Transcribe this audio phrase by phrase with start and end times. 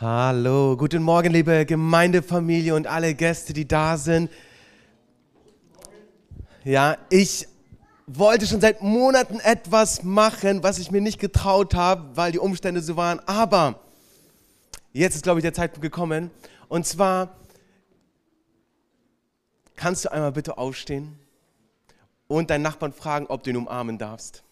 [0.00, 4.30] Hallo, guten Morgen, liebe Gemeindefamilie und alle Gäste, die da sind.
[6.62, 7.48] Ja, ich
[8.06, 12.80] wollte schon seit Monaten etwas machen, was ich mir nicht getraut habe, weil die Umstände
[12.80, 13.18] so waren.
[13.26, 13.80] Aber
[14.92, 16.30] jetzt ist, glaube ich, der Zeitpunkt gekommen.
[16.68, 17.36] Und zwar,
[19.74, 21.18] kannst du einmal bitte aufstehen
[22.28, 24.44] und deinen Nachbarn fragen, ob du ihn umarmen darfst.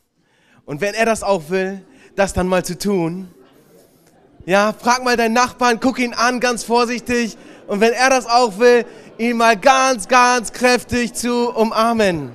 [0.64, 1.86] Und wenn er das auch will,
[2.16, 3.28] das dann mal zu tun.
[4.46, 7.36] Ja, frag mal deinen Nachbarn, guck ihn an, ganz vorsichtig.
[7.66, 8.84] Und wenn er das auch will,
[9.18, 12.30] ihn mal ganz, ganz kräftig zu umarmen.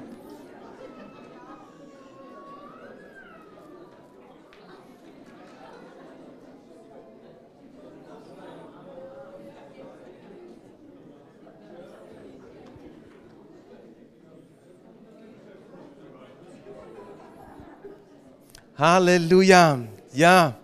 [18.78, 19.80] Halleluja.
[20.12, 20.61] Ja.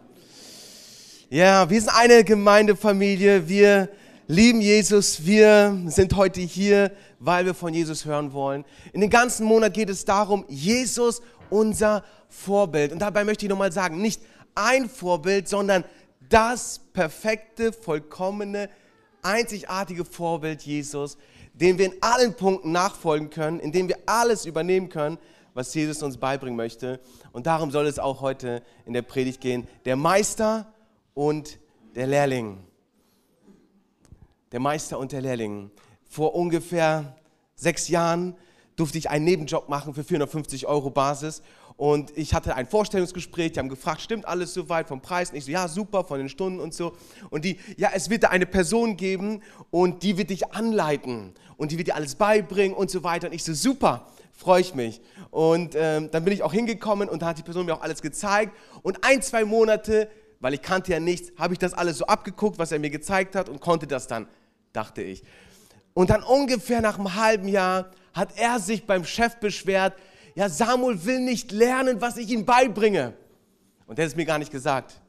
[1.29, 3.49] Ja, wir sind eine Gemeindefamilie.
[3.49, 3.89] Wir
[4.27, 5.25] lieben Jesus.
[5.25, 8.63] Wir sind heute hier, weil wir von Jesus hören wollen.
[8.93, 12.93] In den ganzen Monat geht es darum, Jesus, unser Vorbild.
[12.93, 14.21] Und dabei möchte ich nochmal sagen, nicht
[14.55, 15.83] ein Vorbild, sondern
[16.29, 18.69] das perfekte, vollkommene,
[19.21, 21.17] einzigartige Vorbild Jesus,
[21.53, 25.17] dem wir in allen Punkten nachfolgen können, in dem wir alles übernehmen können,
[25.53, 27.01] was Jesus uns beibringen möchte.
[27.33, 29.67] Und darum soll es auch heute in der Predigt gehen.
[29.83, 30.71] Der Meister
[31.17, 31.57] und
[31.95, 32.59] der Lehrling.
[34.51, 35.71] Der Meister und der Lehrling.
[36.07, 37.15] Vor ungefähr
[37.55, 38.35] sechs Jahren
[38.75, 41.41] durfte ich einen Nebenjob machen für 450 Euro Basis.
[41.75, 45.31] Und ich hatte ein Vorstellungsgespräch, die haben gefragt, stimmt alles soweit vom Preis?
[45.31, 46.95] Und ich so, ja, super, von den Stunden und so.
[47.31, 49.41] Und die, ja, es wird da eine Person geben
[49.71, 53.25] und die wird dich anleiten und die wird dir alles beibringen und so weiter.
[53.25, 55.01] Und ich so, super, freue ich mich.
[55.31, 58.03] Und ähm, dann bin ich auch hingekommen und da hat die Person mir auch alles
[58.03, 58.55] gezeigt.
[58.83, 60.09] Und ein, zwei Monate
[60.39, 63.35] weil ich kannte ja nichts, habe ich das alles so abgeguckt, was er mir gezeigt
[63.35, 64.27] hat und konnte das dann,
[64.73, 65.23] dachte ich.
[65.93, 69.93] Und dann ungefähr nach einem halben Jahr hat er sich beim Chef beschwert,
[70.35, 73.13] ja, Samuel will nicht lernen, was ich ihm beibringe.
[73.87, 75.01] Und er hat es mir gar nicht gesagt.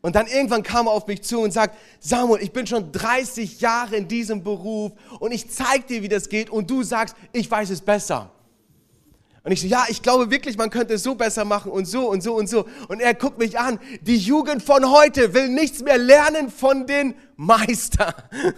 [0.00, 3.60] Und dann irgendwann kam er auf mich zu und sagt, Samuel, ich bin schon 30
[3.60, 7.50] Jahre in diesem Beruf und ich zeige dir, wie das geht und du sagst, ich
[7.50, 8.30] weiß es besser.
[9.44, 12.10] Und ich so, ja, ich glaube wirklich, man könnte es so besser machen und so
[12.10, 12.66] und so und so.
[12.88, 17.14] Und er guckt mich an, die Jugend von heute will nichts mehr lernen von den
[17.36, 18.14] Meister.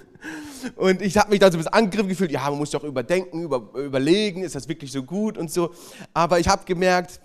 [0.77, 3.43] Und ich habe mich dann so ein bisschen angegriffen gefühlt, ja, man muss doch überdenken,
[3.43, 5.73] über, überlegen, ist das wirklich so gut und so.
[6.13, 7.21] Aber ich habe gemerkt,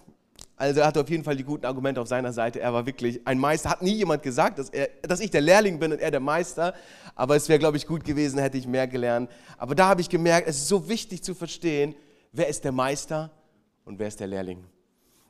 [0.58, 2.62] also er hatte auf jeden Fall die guten Argumente auf seiner Seite.
[2.62, 3.70] Er war wirklich ein Meister.
[3.70, 6.74] Hat nie jemand gesagt, dass, er, dass ich der Lehrling bin und er der Meister.
[7.14, 9.30] Aber es wäre, glaube ich, gut gewesen, hätte ich mehr gelernt.
[9.58, 11.94] Aber da habe ich gemerkt, es ist so wichtig zu verstehen,
[12.32, 13.32] wer ist der Meister
[13.86, 14.64] und wer ist der Lehrling?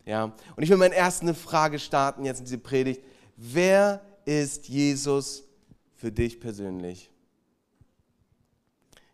[0.05, 3.01] Ja, und ich will meine erste Frage starten jetzt in diese Predigt.
[3.35, 5.43] Wer ist Jesus
[5.95, 7.11] für dich persönlich?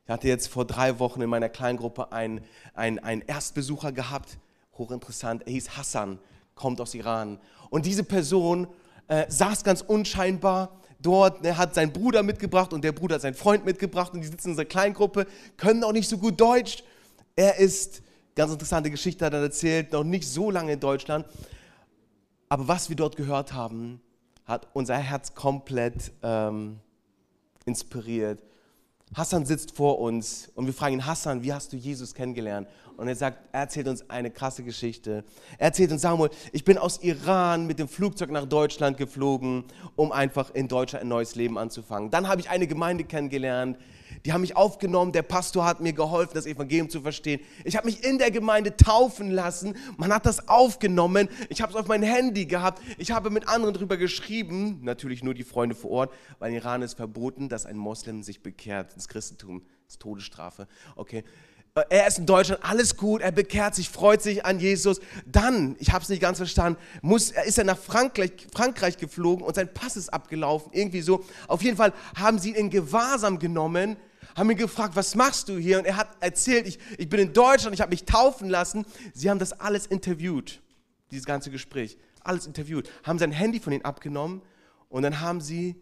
[0.05, 2.41] Ich hatte jetzt vor drei Wochen in meiner Kleingruppe einen,
[2.73, 4.37] einen, einen Erstbesucher gehabt,
[4.77, 6.19] hochinteressant, er hieß Hassan,
[6.55, 7.39] kommt aus Iran.
[7.69, 8.67] Und diese Person
[9.07, 13.35] äh, saß ganz unscheinbar dort, er hat seinen Bruder mitgebracht und der Bruder hat seinen
[13.35, 15.25] Freund mitgebracht und die sitzen in dieser Kleingruppe,
[15.57, 16.83] können auch nicht so gut Deutsch.
[17.35, 18.03] Er ist
[18.35, 21.25] Ganz interessante Geschichte hat er erzählt, noch nicht so lange in Deutschland.
[22.47, 24.01] Aber was wir dort gehört haben,
[24.45, 26.79] hat unser Herz komplett ähm,
[27.65, 28.41] inspiriert.
[29.13, 32.69] Hassan sitzt vor uns und wir fragen ihn, Hassan, wie hast du Jesus kennengelernt?
[32.95, 35.25] Und er sagt, er erzählt uns eine krasse Geschichte.
[35.57, 39.65] Er erzählt uns, Samuel, ich bin aus Iran mit dem Flugzeug nach Deutschland geflogen,
[39.97, 42.09] um einfach in Deutschland ein neues Leben anzufangen.
[42.09, 43.77] Dann habe ich eine Gemeinde kennengelernt,
[44.25, 47.41] die haben mich aufgenommen, der Pastor hat mir geholfen, das Evangelium zu verstehen.
[47.63, 51.77] Ich habe mich in der Gemeinde taufen lassen, man hat das aufgenommen, ich habe es
[51.77, 55.91] auf mein Handy gehabt, ich habe mit anderen darüber geschrieben, natürlich nur die Freunde vor
[55.91, 60.01] Ort, weil in Iran ist verboten, dass ein Moslem sich bekehrt ins Christentum, das ist
[60.01, 60.67] Todesstrafe.
[60.95, 61.23] Okay,
[61.89, 64.99] er ist in Deutschland, alles gut, er bekehrt sich, freut sich an Jesus.
[65.25, 69.55] Dann, ich habe es nicht ganz verstanden, muss, ist er nach Frankreich, Frankreich geflogen und
[69.55, 71.23] sein Pass ist abgelaufen, irgendwie so.
[71.47, 73.95] Auf jeden Fall haben sie ihn in Gewahrsam genommen,
[74.35, 75.79] haben ihn gefragt, was machst du hier?
[75.79, 78.85] Und er hat erzählt, ich, ich bin in Deutschland, ich habe mich taufen lassen.
[79.13, 80.61] Sie haben das alles interviewt,
[81.11, 81.97] dieses ganze Gespräch.
[82.23, 84.41] alles interviewt, haben sein Handy von ihm abgenommen
[84.89, 85.75] und dann haben sie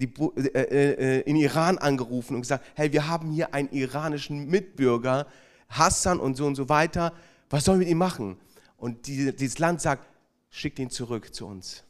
[0.00, 5.26] die, äh, äh, in Iran angerufen und gesagt, hey, wir haben hier einen iranischen Mitbürger,
[5.68, 7.12] Hassan und so und so weiter,
[7.48, 8.36] was sollen wir mit ihm machen?
[8.76, 10.06] Und die, dieses Land sagt,
[10.50, 11.84] schickt ihn zurück zu uns.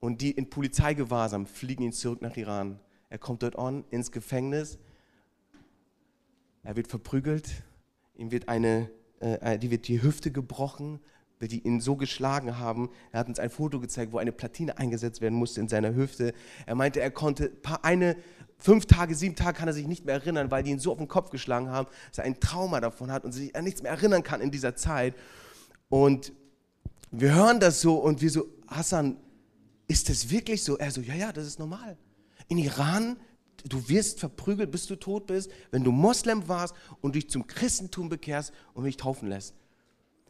[0.00, 2.80] Und die in Polizeigewahrsam fliegen ihn zurück nach Iran.
[3.10, 4.78] Er kommt dort an, ins Gefängnis.
[6.62, 7.50] Er wird verprügelt.
[8.14, 11.00] Ihm wird eine, äh, die wird die Hüfte gebrochen,
[11.40, 12.88] weil die ihn so geschlagen haben.
[13.12, 16.32] Er hat uns ein Foto gezeigt, wo eine Platine eingesetzt werden musste in seiner Hüfte.
[16.66, 17.50] Er meinte, er konnte
[17.82, 18.16] eine,
[18.58, 20.98] fünf Tage, sieben Tage kann er sich nicht mehr erinnern, weil die ihn so auf
[20.98, 23.90] den Kopf geschlagen haben, dass er ein Trauma davon hat und sich an nichts mehr
[23.90, 25.14] erinnern kann in dieser Zeit.
[25.88, 26.32] Und
[27.10, 29.16] wir hören das so und wir so, Hassan,
[29.88, 30.78] ist das wirklich so?
[30.78, 31.96] Er so, ja, ja, das ist normal.
[32.50, 33.16] In Iran,
[33.64, 38.08] du wirst verprügelt, bis du tot bist, wenn du Moslem warst und dich zum Christentum
[38.08, 39.54] bekehrst und dich taufen lässt.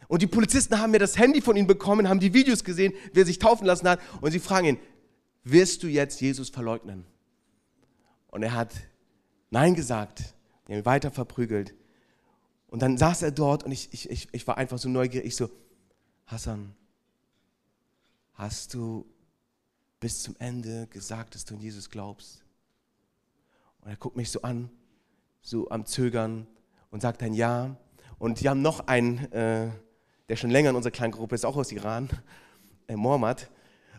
[0.06, 3.20] Und die Polizisten haben mir das Handy von ihm bekommen, haben die Videos gesehen, wie
[3.20, 4.78] er sich taufen lassen hat und sie fragen ihn,
[5.44, 7.06] wirst du jetzt Jesus verleugnen?
[8.28, 8.72] Und er hat
[9.48, 10.20] Nein gesagt,
[10.66, 11.74] er hat ihn weiter verprügelt.
[12.68, 15.36] Und dann saß er dort und ich, ich, ich, ich war einfach so neugierig, ich
[15.36, 15.48] so,
[16.26, 16.74] Hassan,
[18.34, 19.06] hast du
[20.00, 22.42] bis zum Ende gesagt, dass du an Jesus glaubst?
[23.82, 24.70] Und er guckt mich so an,
[25.42, 26.46] so am Zögern
[26.90, 27.76] und sagt ein Ja.
[28.18, 29.70] Und die haben noch einen, äh,
[30.28, 32.08] der schon länger in unserer kleinen Gruppe ist, auch aus Iran,
[32.86, 33.48] äh, Mohammed.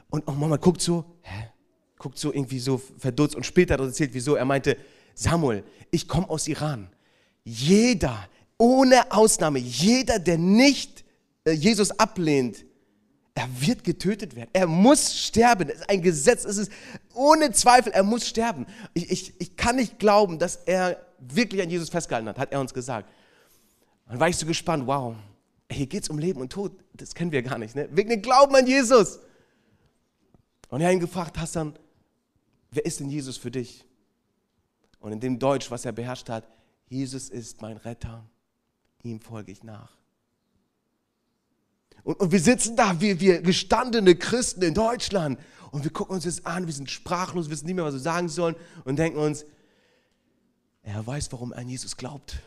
[0.10, 1.50] Und auch Mohammed guckt so, hä?
[1.98, 4.36] Guckt so irgendwie so verdutzt und später hat er erzählt, wieso.
[4.36, 4.76] Er meinte,
[5.14, 6.90] Samuel, ich komme aus Iran.
[7.44, 8.28] Jeder,
[8.58, 11.06] ohne Ausnahme, jeder, der nicht
[11.44, 12.66] äh, Jesus ablehnt,
[13.34, 14.50] er wird getötet werden.
[14.54, 15.68] Er muss sterben.
[15.68, 16.44] Das ist ein Gesetz.
[16.44, 16.72] Es ist
[17.14, 18.66] ohne Zweifel, er muss sterben.
[18.94, 22.60] Ich, ich, ich kann nicht glauben, dass er wirklich an Jesus festgehalten hat, hat er
[22.60, 23.10] uns gesagt.
[24.08, 25.16] Dann war ich so gespannt, wow,
[25.72, 26.74] hier geht es um Leben und Tod.
[26.94, 27.76] Das kennen wir gar nicht.
[27.76, 27.88] Ne?
[27.92, 29.20] Wegen dem Glauben an Jesus.
[30.70, 31.78] Und er hat ihn gefragt, Hassan,
[32.72, 33.86] wer ist denn Jesus für dich?
[35.00, 36.48] Und in dem Deutsch, was er beherrscht hat,
[36.90, 38.26] Jesus ist mein Retter,
[39.04, 40.01] ihm folge ich nach.
[42.04, 45.40] Und, und wir sitzen da, wir, wir gestandene Christen in Deutschland,
[45.72, 48.28] und wir gucken uns das an, wir sind sprachlos, wissen nicht mehr, was wir sagen
[48.28, 49.46] sollen, und denken uns,
[50.84, 52.42] er weiß, warum er an Jesus glaubt.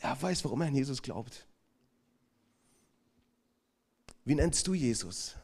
[0.00, 1.46] Er weiß, warum er an Jesus glaubt.
[4.24, 5.36] Wie nennst du Jesus?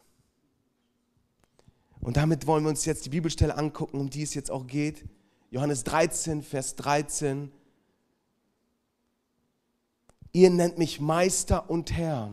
[2.00, 5.04] Und damit wollen wir uns jetzt die Bibelstelle angucken, um die es jetzt auch geht.
[5.50, 7.52] Johannes 13, Vers 13
[10.32, 12.32] ihr nennt mich Meister und Herr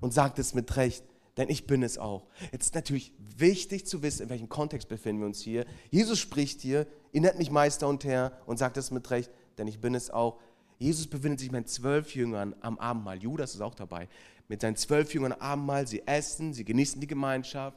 [0.00, 1.04] und sagt es mit Recht,
[1.36, 2.26] denn ich bin es auch.
[2.52, 5.66] Jetzt ist natürlich wichtig zu wissen, in welchem Kontext befinden wir uns hier.
[5.90, 9.68] Jesus spricht hier, ihr nennt mich Meister und Herr und sagt es mit Recht, denn
[9.68, 10.38] ich bin es auch.
[10.78, 13.18] Jesus befindet sich mit zwölf Jüngern am Abendmahl.
[13.18, 14.08] Judas ist auch dabei.
[14.48, 15.86] Mit seinen zwölf Jüngern am Abendmahl.
[15.86, 17.76] Sie essen, sie genießen die Gemeinschaft.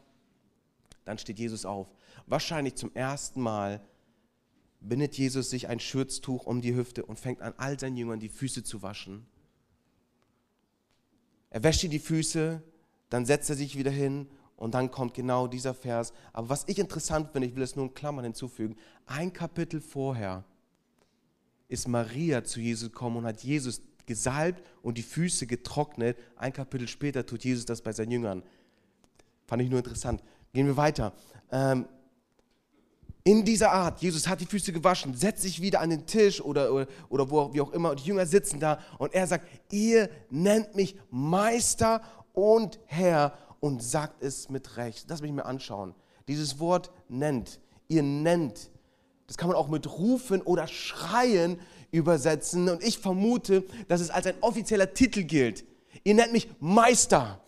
[1.05, 1.87] Dann steht Jesus auf.
[2.27, 3.81] Wahrscheinlich zum ersten Mal
[4.81, 8.29] bindet Jesus sich ein Schürztuch um die Hüfte und fängt an, all seinen Jüngern die
[8.29, 9.25] Füße zu waschen.
[11.51, 12.61] Er wäscht die Füße,
[13.09, 16.13] dann setzt er sich wieder hin und dann kommt genau dieser Vers.
[16.33, 18.75] Aber was ich interessant finde, ich will es nur in Klammern hinzufügen,
[19.05, 20.43] ein Kapitel vorher
[21.67, 26.17] ist Maria zu Jesus gekommen und hat Jesus gesalbt und die Füße getrocknet.
[26.35, 28.43] Ein Kapitel später tut Jesus das bei seinen Jüngern.
[29.47, 30.23] Fand ich nur interessant.
[30.53, 31.13] Gehen wir weiter.
[31.51, 31.85] Ähm,
[33.23, 36.73] in dieser Art, Jesus hat die Füße gewaschen, setzt sich wieder an den Tisch oder,
[36.73, 40.09] oder, oder wo wie auch immer, und die Jünger sitzen da und er sagt, ihr
[40.29, 42.01] nennt mich Meister
[42.33, 45.09] und Herr und sagt es mit Recht.
[45.09, 45.93] Das will ich mir anschauen.
[46.27, 48.71] Dieses Wort nennt, ihr nennt,
[49.27, 51.59] das kann man auch mit rufen oder schreien
[51.91, 55.63] übersetzen und ich vermute, dass es als ein offizieller Titel gilt.
[56.03, 57.40] Ihr nennt mich Meister.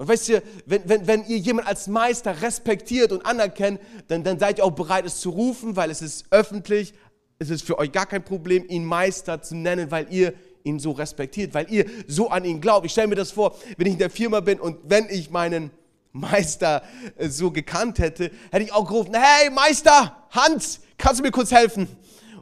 [0.00, 4.38] Und weißt du, wenn, wenn, wenn ihr jemanden als Meister respektiert und anerkennt, dann, dann
[4.38, 6.94] seid ihr auch bereit, es zu rufen, weil es ist öffentlich.
[7.38, 10.32] Es ist für euch gar kein Problem, ihn Meister zu nennen, weil ihr
[10.64, 12.86] ihn so respektiert, weil ihr so an ihn glaubt.
[12.86, 15.70] Ich stelle mir das vor, wenn ich in der Firma bin und wenn ich meinen
[16.12, 16.82] Meister
[17.18, 21.52] äh, so gekannt hätte, hätte ich auch gerufen, hey Meister, Hans, kannst du mir kurz
[21.52, 21.86] helfen?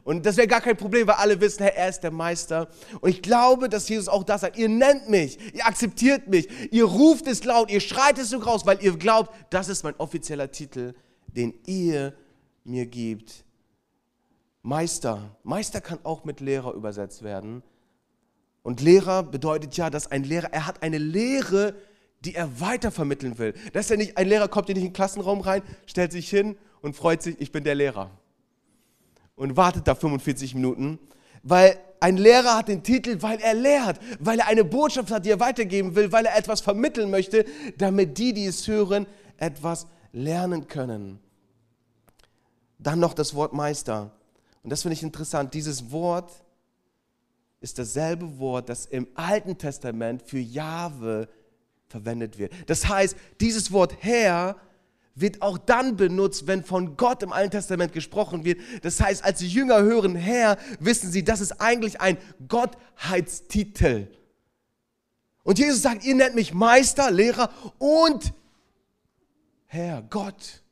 [0.03, 2.69] Und das wäre gar kein Problem, weil alle wissen, Herr, er ist der Meister.
[3.01, 4.57] Und ich glaube, dass Jesus auch das sagt.
[4.57, 8.65] Ihr nennt mich, ihr akzeptiert mich, ihr ruft es laut, ihr schreit es so raus,
[8.65, 10.93] weil ihr glaubt, das ist mein offizieller Titel,
[11.27, 12.13] den ihr
[12.63, 13.45] mir gibt.
[14.61, 15.35] Meister.
[15.43, 17.63] Meister kann auch mit Lehrer übersetzt werden.
[18.61, 21.75] Und Lehrer bedeutet ja, dass ein Lehrer, er hat eine Lehre,
[22.21, 23.53] die er weitervermitteln will.
[23.73, 27.21] Dass er nicht, ein Lehrer kommt in den Klassenraum rein, stellt sich hin und freut
[27.21, 28.18] sich, ich bin der Lehrer
[29.39, 30.99] und wartet da 45 Minuten.
[31.43, 35.29] Weil ein Lehrer hat den Titel, weil er lehrt, weil er eine Botschaft hat, die
[35.29, 37.45] er weitergeben will, weil er etwas vermitteln möchte,
[37.77, 41.19] damit die, die es hören, etwas lernen können.
[42.79, 44.11] Dann noch das Wort Meister.
[44.61, 45.53] Und das finde ich interessant.
[45.53, 46.31] Dieses Wort
[47.61, 51.29] ist dasselbe Wort, das im Alten Testament für Jahwe
[51.87, 52.51] verwendet wird.
[52.67, 54.57] Das heißt, dieses Wort Herr
[55.21, 58.59] wird auch dann benutzt, wenn von Gott im Alten Testament gesprochen wird.
[58.81, 64.07] Das heißt, als die Jünger hören Herr, wissen sie, das ist eigentlich ein Gottheitstitel.
[65.43, 68.33] Und Jesus sagt, ihr nennt mich Meister, Lehrer und
[69.65, 70.63] Herr, Gott.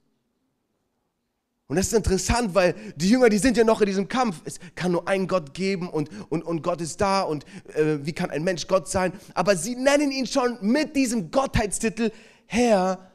[1.67, 4.41] Und das ist interessant, weil die Jünger, die sind ja noch in diesem Kampf.
[4.45, 7.43] Es kann nur einen Gott geben und, und, und Gott ist da und
[7.75, 9.11] äh, wie kann ein Mensch Gott sein?
[9.33, 12.11] Aber sie nennen ihn schon mit diesem Gottheitstitel
[12.45, 13.11] Herr,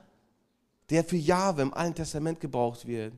[0.92, 3.14] der für Jahwe im Alten Testament gebraucht wird.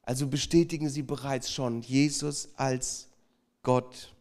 [0.00, 3.08] Also bestätigen sie bereits schon Jesus als
[3.62, 4.14] Gott,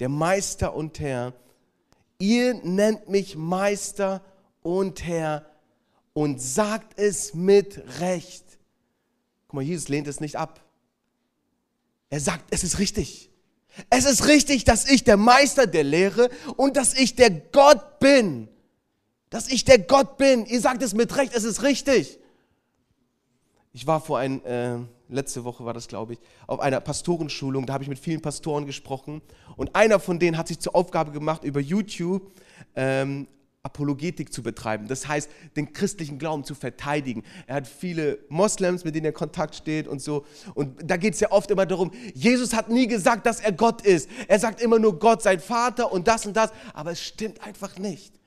[0.00, 1.34] der Meister und Herr.
[2.18, 4.24] Ihr nennt mich Meister
[4.62, 5.44] und Herr
[6.14, 8.44] und sagt es mit Recht.
[9.46, 10.64] Guck mal, Jesus lehnt es nicht ab.
[12.08, 13.28] Er sagt, es ist richtig.
[13.90, 18.48] Es ist richtig, dass ich der Meister der Lehre und dass ich der Gott bin.
[19.30, 20.46] Dass ich der Gott bin.
[20.46, 22.18] Ihr sagt es mit Recht, es ist richtig.
[23.72, 27.66] Ich war vor ein, äh, letzte Woche war das, glaube ich, auf einer Pastorenschulung.
[27.66, 29.20] Da habe ich mit vielen Pastoren gesprochen.
[29.56, 32.32] Und einer von denen hat sich zur Aufgabe gemacht, über YouTube
[32.74, 33.28] ähm,
[33.62, 37.22] Apologetik zu betreiben, das heißt, den christlichen Glauben zu verteidigen.
[37.46, 40.24] Er hat viele Moslems, mit denen er in Kontakt steht und so.
[40.54, 43.82] Und da geht es ja oft immer darum, Jesus hat nie gesagt, dass er Gott
[43.82, 44.08] ist.
[44.28, 46.50] Er sagt immer nur Gott, sein Vater und das und das.
[46.72, 48.17] Aber es stimmt einfach nicht.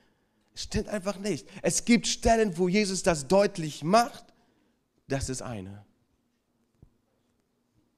[0.54, 1.48] Stimmt einfach nicht.
[1.62, 4.24] Es gibt Stellen, wo Jesus das deutlich macht.
[5.08, 5.84] Das ist eine.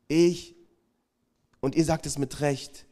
[0.09, 0.55] Ich,
[1.61, 2.87] und ihr sagt es mit Recht,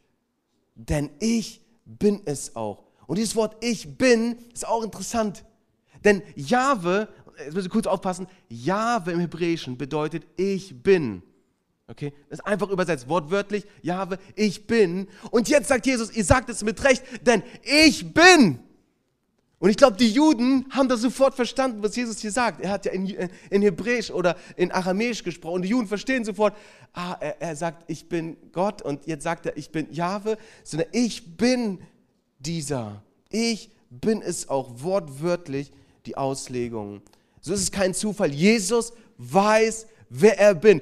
[0.75, 5.43] denn ich bin es auch und dieses Wort ich bin ist auch interessant.
[6.03, 11.21] Denn Jahwe, jetzt müssen Sie kurz aufpassen, Jahwe im Hebräischen bedeutet ich bin.
[11.87, 12.13] Okay?
[12.29, 15.07] Das ist einfach übersetzt, wortwörtlich, Jahwe, ich bin.
[15.31, 18.59] Und jetzt sagt Jesus, ihr sagt es mit Recht, denn ich bin.
[19.63, 22.59] Und ich glaube, die Juden haben das sofort verstanden, was Jesus hier sagt.
[22.59, 23.07] Er hat ja in,
[23.49, 25.61] in Hebräisch oder in Aramäisch gesprochen.
[25.61, 26.53] Die Juden verstehen sofort,
[26.91, 28.81] ah, er, er sagt, ich bin Gott.
[28.81, 31.79] Und jetzt sagt er, ich bin Jahwe, sondern ich bin
[32.39, 33.03] dieser.
[33.29, 35.71] Ich bin es auch wortwörtlich,
[36.07, 37.01] die Auslegung.
[37.39, 38.33] So ist es kein Zufall.
[38.33, 40.79] Jesus weiß, wer er bin,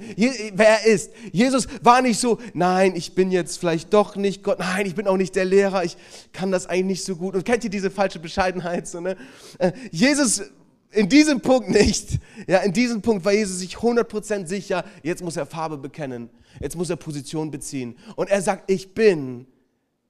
[0.53, 1.11] wer er ist.
[1.31, 5.07] Jesus war nicht so, nein, ich bin jetzt vielleicht doch nicht Gott, nein, ich bin
[5.07, 5.97] auch nicht der Lehrer, ich
[6.33, 7.35] kann das eigentlich nicht so gut.
[7.35, 8.87] Und kennt ihr diese falsche Bescheidenheit?
[8.87, 9.15] So, ne?
[9.57, 10.43] Äh, Jesus
[10.91, 12.19] in diesem Punkt nicht.
[12.47, 16.75] Ja, in diesem Punkt war Jesus sich 100% sicher, jetzt muss er Farbe bekennen, jetzt
[16.75, 17.97] muss er Position beziehen.
[18.17, 19.47] Und er sagt, ich bin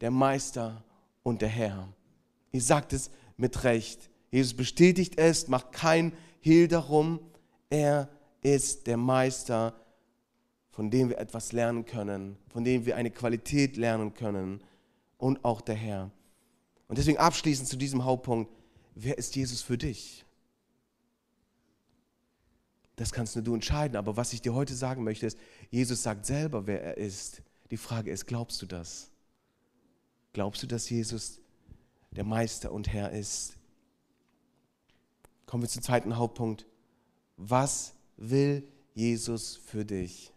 [0.02, 0.84] der Meister
[1.22, 1.88] und der Herr.
[2.52, 4.10] Ihr sagt es mit Recht.
[4.32, 7.20] Jesus bestätigt es, macht kein Hehl darum.
[7.70, 9.74] Er ist der Meister,
[10.70, 14.62] von dem wir etwas lernen können, von dem wir eine Qualität lernen können
[15.18, 16.12] und auch der Herr.
[16.88, 18.52] Und deswegen abschließend zu diesem Hauptpunkt,
[18.96, 20.26] wer ist Jesus für dich?
[22.96, 25.38] Das kannst nur du entscheiden, aber was ich dir heute sagen möchte, ist,
[25.70, 27.42] Jesus sagt selber, wer er ist.
[27.72, 29.10] Die Frage ist, glaubst du das?
[30.34, 31.40] Glaubst du, dass Jesus
[32.12, 33.58] der Meister und Herr ist?
[35.46, 36.66] Kommen wir zum zweiten Hauptpunkt.
[37.38, 38.64] Was will
[38.94, 40.32] Jesus für dich?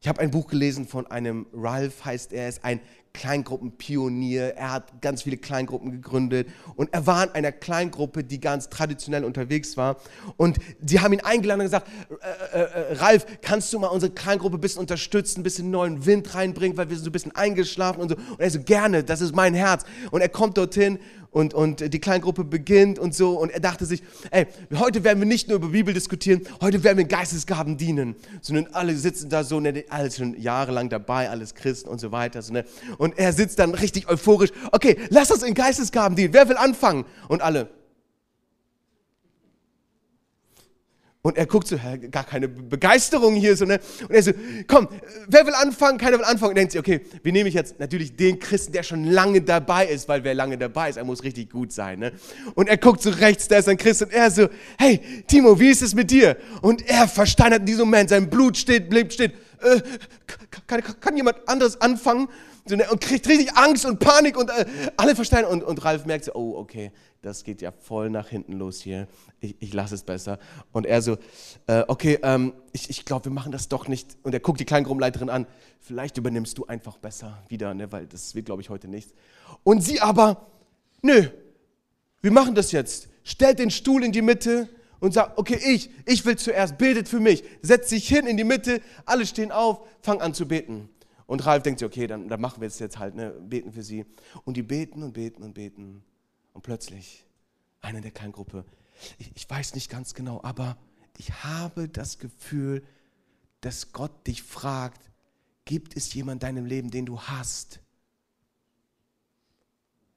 [0.00, 2.80] Ich habe ein Buch gelesen von einem Ralph, heißt er, ist ein
[3.14, 4.54] Kleingruppenpionier.
[4.54, 9.24] Er hat ganz viele Kleingruppen gegründet und er war in einer Kleingruppe, die ganz traditionell
[9.24, 9.96] unterwegs war.
[10.36, 11.88] Und die haben ihn eingeladen und gesagt,
[12.52, 16.04] äh, äh, äh, Ralf, kannst du mal unsere Kleingruppe ein bisschen unterstützen, ein bisschen neuen
[16.04, 18.16] Wind reinbringen, weil wir sind so ein bisschen eingeschlafen und so.
[18.16, 19.84] Und er so, gerne, das ist mein Herz.
[20.10, 20.98] Und er kommt dorthin
[21.34, 23.38] und, und die Kleingruppe beginnt und so.
[23.38, 24.46] Und er dachte sich, ey,
[24.78, 28.14] heute werden wir nicht nur über Bibel diskutieren, heute werden wir Geistesgaben dienen.
[28.40, 32.40] Sondern alle sitzen da so, ne, alle schon jahrelang dabei, alles Christen und so weiter.
[32.40, 32.64] So, ne?
[32.98, 36.32] Und er sitzt dann richtig euphorisch, okay, lass uns in Geistesgaben dienen.
[36.32, 37.04] Wer will anfangen?
[37.28, 37.68] Und alle,
[41.26, 41.78] Und er guckt so,
[42.10, 43.56] gar keine Begeisterung hier.
[43.56, 43.80] So, ne?
[44.02, 44.32] Und er so,
[44.66, 44.88] komm,
[45.26, 45.96] wer will anfangen?
[45.96, 46.50] Keiner will anfangen.
[46.50, 49.86] Und denkt sich, okay, wie nehme ich jetzt natürlich den Christen, der schon lange dabei
[49.86, 52.00] ist, weil wer lange dabei ist, er muss richtig gut sein.
[52.00, 52.12] Ne?
[52.54, 55.70] Und er guckt so rechts, da ist ein Christ und er so, hey, Timo, wie
[55.70, 56.36] ist es mit dir?
[56.60, 59.32] Und er versteinert in diesem Moment, sein Blut steht, bleibt steht.
[59.62, 59.80] Äh,
[60.66, 62.28] kann, kann jemand anderes anfangen?
[62.70, 64.64] Und kriegt richtig Angst und Panik und äh,
[64.96, 65.44] alle verstehen.
[65.44, 69.06] Und, und Ralf merkt so, oh, okay, das geht ja voll nach hinten los hier.
[69.40, 70.38] Ich, ich lasse es besser.
[70.72, 71.18] Und er so,
[71.66, 74.16] äh, okay, ähm, ich, ich glaube, wir machen das doch nicht.
[74.22, 75.46] Und er guckt die Kleingruppenleiterin an,
[75.80, 79.12] vielleicht übernimmst du einfach besser wieder, ne, weil das wird, glaube ich, heute nichts.
[79.62, 80.46] Und sie aber,
[81.02, 81.28] nö,
[82.22, 83.08] wir machen das jetzt.
[83.24, 84.68] Stellt den Stuhl in die Mitte
[85.00, 87.44] und sagt, okay, ich, ich will zuerst, betet für mich.
[87.60, 90.88] Setzt sich hin in die Mitte, alle stehen auf, fangen an zu beten.
[91.26, 93.82] Und Ralf denkt sich, okay, dann, dann machen wir es jetzt halt, ne, beten für
[93.82, 94.04] sie.
[94.44, 96.04] Und die beten und beten und beten.
[96.52, 97.24] Und plötzlich,
[97.80, 98.64] einer der Kleingruppe,
[99.18, 100.76] ich, ich weiß nicht ganz genau, aber
[101.18, 102.86] ich habe das Gefühl,
[103.60, 105.10] dass Gott dich fragt,
[105.64, 107.80] gibt es jemanden in deinem Leben, den du hast?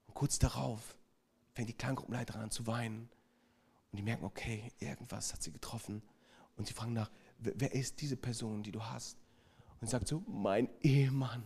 [0.08, 0.98] Und kurz darauf
[1.54, 3.10] fängt die Kleingruppenleiterin an zu weinen.
[3.92, 6.02] Und die merken, okay, irgendwas hat sie getroffen.
[6.58, 7.10] Und sie fragen nach,
[7.40, 9.18] wer ist diese Person, die du hast?
[9.80, 11.44] Und sagt so, mein Ehemann.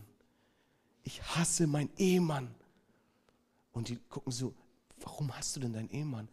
[1.02, 2.54] Ich hasse meinen Ehemann.
[3.72, 4.54] Und die gucken so,
[5.00, 6.28] warum hast du denn deinen Ehemann?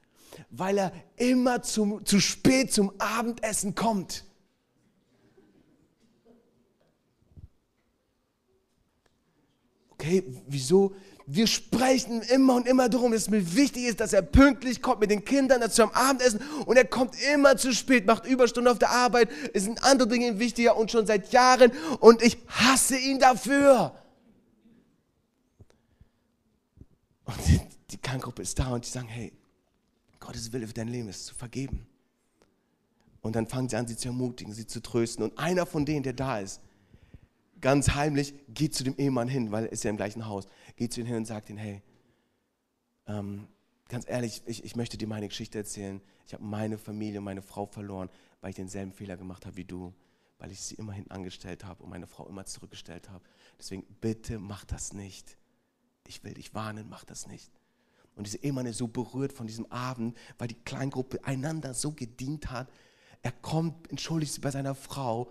[0.50, 4.26] Weil er immer zum, zu spät zum Abendessen kommt.
[9.90, 10.96] Okay, wieso?
[11.32, 15.02] Wir sprechen immer und immer darum, dass es mir wichtig ist, dass er pünktlich kommt
[15.02, 18.80] mit den Kindern dazu am Abendessen und er kommt immer zu spät, macht Überstunden auf
[18.80, 23.20] der Arbeit, es sind andere Dinge wichtiger und schon seit Jahren und ich hasse ihn
[23.20, 23.94] dafür.
[27.26, 29.32] Und die, die Kerngruppe ist da und die sagen, hey,
[30.20, 31.86] Gottes Wille für dein Leben ist zu vergeben.
[33.22, 35.24] Und dann fangen sie an, sie zu ermutigen, sie zu trösten.
[35.24, 36.60] Und einer von denen, der da ist,
[37.62, 40.48] ganz heimlich, geht zu dem Ehemann hin, weil er ist ja im gleichen Haus,
[40.80, 41.82] geht zu ihm hin und sagt ihm, hey,
[43.06, 43.50] ähm,
[43.90, 46.00] ganz ehrlich, ich, ich möchte dir meine Geschichte erzählen.
[46.26, 48.10] Ich habe meine Familie, meine Frau verloren,
[48.40, 49.94] weil ich denselben Fehler gemacht habe wie du,
[50.38, 53.26] weil ich sie immer hinten angestellt habe und meine Frau immer zurückgestellt habe.
[53.60, 55.38] Deswegen bitte mach das nicht.
[56.08, 57.52] Ich will dich warnen, mach das nicht.
[58.16, 62.52] Und dieser Ehemann ist so berührt von diesem Abend, weil die Kleingruppe einander so gedient
[62.52, 62.72] hat.
[63.22, 65.30] Er kommt, entschuldigt sich bei seiner Frau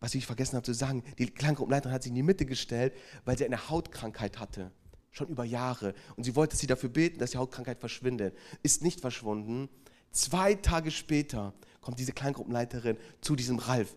[0.00, 2.92] was ich vergessen habe zu sagen, die Kleingruppenleiterin hat sich in die Mitte gestellt,
[3.24, 4.70] weil sie eine Hautkrankheit hatte,
[5.10, 5.94] schon über Jahre.
[6.16, 8.36] Und sie wollte sie dafür beten, dass die Hautkrankheit verschwindet.
[8.62, 9.68] Ist nicht verschwunden.
[10.12, 13.96] Zwei Tage später kommt diese Kleingruppenleiterin zu diesem Ralf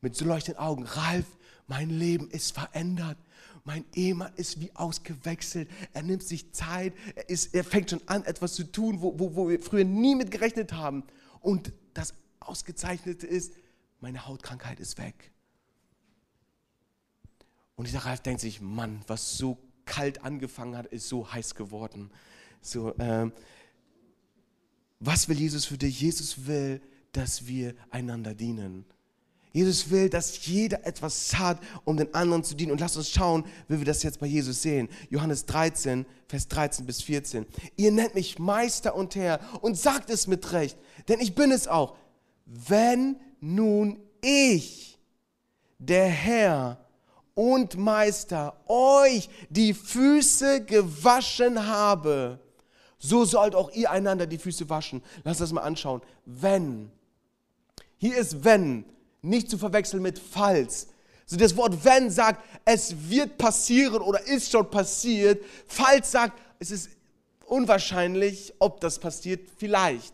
[0.00, 0.84] mit so leuchtenden Augen.
[0.84, 1.26] Ralf,
[1.66, 3.18] mein Leben ist verändert.
[3.64, 5.68] Mein Ehemann ist wie ausgewechselt.
[5.92, 6.94] Er nimmt sich Zeit.
[7.14, 10.14] Er, ist, er fängt schon an, etwas zu tun, wo, wo, wo wir früher nie
[10.14, 11.04] mit gerechnet haben.
[11.40, 13.54] Und das Ausgezeichnete ist,
[14.00, 15.32] meine Hautkrankheit ist weg.
[17.78, 22.10] Und dieser Ralf denkt sich, Mann, was so kalt angefangen hat, ist so heiß geworden.
[22.60, 23.32] So, ähm,
[24.98, 26.00] was will Jesus für dich?
[26.00, 26.80] Jesus will,
[27.12, 28.84] dass wir einander dienen.
[29.52, 32.72] Jesus will, dass jeder etwas hat, um den anderen zu dienen.
[32.72, 34.88] Und lasst uns schauen, wie wir das jetzt bei Jesus sehen.
[35.08, 37.46] Johannes 13, Vers 13 bis 14.
[37.76, 41.68] Ihr nennt mich Meister und Herr und sagt es mit Recht, denn ich bin es
[41.68, 41.96] auch.
[42.44, 44.98] Wenn nun ich,
[45.78, 46.84] der Herr,
[47.38, 52.40] und Meister euch die Füße gewaschen habe,
[52.98, 55.04] so sollt auch ihr einander die Füße waschen.
[55.22, 56.02] Lass das mal anschauen.
[56.26, 56.90] Wenn.
[57.96, 58.84] Hier ist wenn,
[59.22, 60.88] nicht zu verwechseln mit falls.
[61.26, 65.40] So das Wort wenn sagt, es wird passieren oder ist schon passiert.
[65.68, 66.90] Falls sagt, es ist
[67.46, 70.12] unwahrscheinlich, ob das passiert, vielleicht.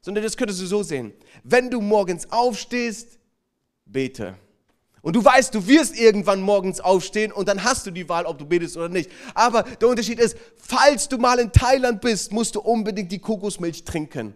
[0.00, 1.12] Sondern das könntest du so sehen.
[1.44, 3.18] Wenn du morgens aufstehst,
[3.84, 4.38] bete.
[5.02, 8.38] Und du weißt, du wirst irgendwann morgens aufstehen und dann hast du die Wahl, ob
[8.38, 9.10] du betest oder nicht.
[9.34, 13.84] Aber der Unterschied ist, falls du mal in Thailand bist, musst du unbedingt die Kokosmilch
[13.84, 14.34] trinken.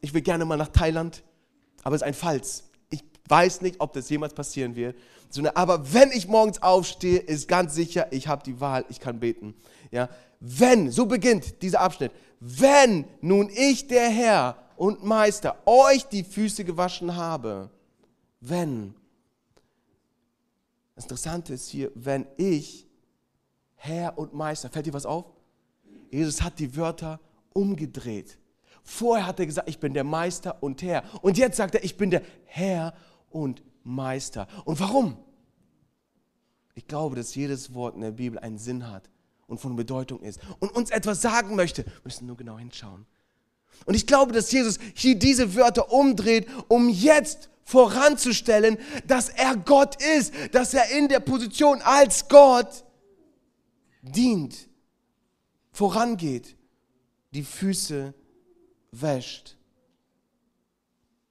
[0.00, 1.22] Ich will gerne mal nach Thailand,
[1.82, 2.64] aber es ist ein Falls.
[2.90, 4.96] Ich weiß nicht, ob das jemals passieren wird.
[5.54, 9.54] Aber wenn ich morgens aufstehe, ist ganz sicher, ich habe die Wahl, ich kann beten.
[9.90, 16.24] Ja, wenn, so beginnt dieser Abschnitt, wenn nun ich, der Herr und Meister, euch die
[16.24, 17.70] Füße gewaschen habe,
[18.40, 18.94] wenn,
[20.94, 22.86] das Interessante ist hier, wenn ich
[23.74, 25.24] Herr und Meister, fällt dir was auf?
[26.10, 27.20] Jesus hat die Wörter
[27.52, 28.38] umgedreht.
[28.84, 31.02] Vorher hat er gesagt, ich bin der Meister und Herr.
[31.22, 32.94] Und jetzt sagt er, ich bin der Herr
[33.30, 34.46] und Meister.
[34.64, 35.16] Und warum?
[36.74, 39.08] Ich glaube, dass jedes Wort in der Bibel einen Sinn hat
[39.46, 41.84] und von Bedeutung ist und uns etwas sagen möchte.
[41.84, 43.06] Wir müssen nur genau hinschauen.
[43.84, 49.96] Und ich glaube, dass Jesus hier diese Wörter umdreht, um jetzt voranzustellen, dass er Gott
[50.02, 52.84] ist, dass er in der Position als Gott
[54.02, 54.68] dient,
[55.72, 56.56] vorangeht,
[57.32, 58.14] die Füße
[58.90, 59.56] wäscht.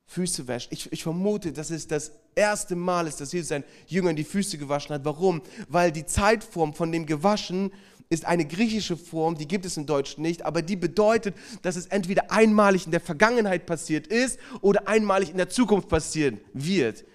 [0.08, 0.72] Füße wäscht.
[0.72, 4.58] Ich, ich vermute, dass es das erste Mal ist, dass Jesus seinen Jüngern die Füße
[4.58, 5.06] gewaschen hat.
[5.06, 5.41] Warum?
[5.70, 7.72] Weil die Zeitform von dem Gewaschen
[8.12, 11.88] ist eine griechische Form, die gibt es im Deutschen nicht, aber die bedeutet, dass es
[11.88, 17.06] entweder einmalig in der Vergangenheit passiert ist oder einmalig in der Zukunft passieren wird.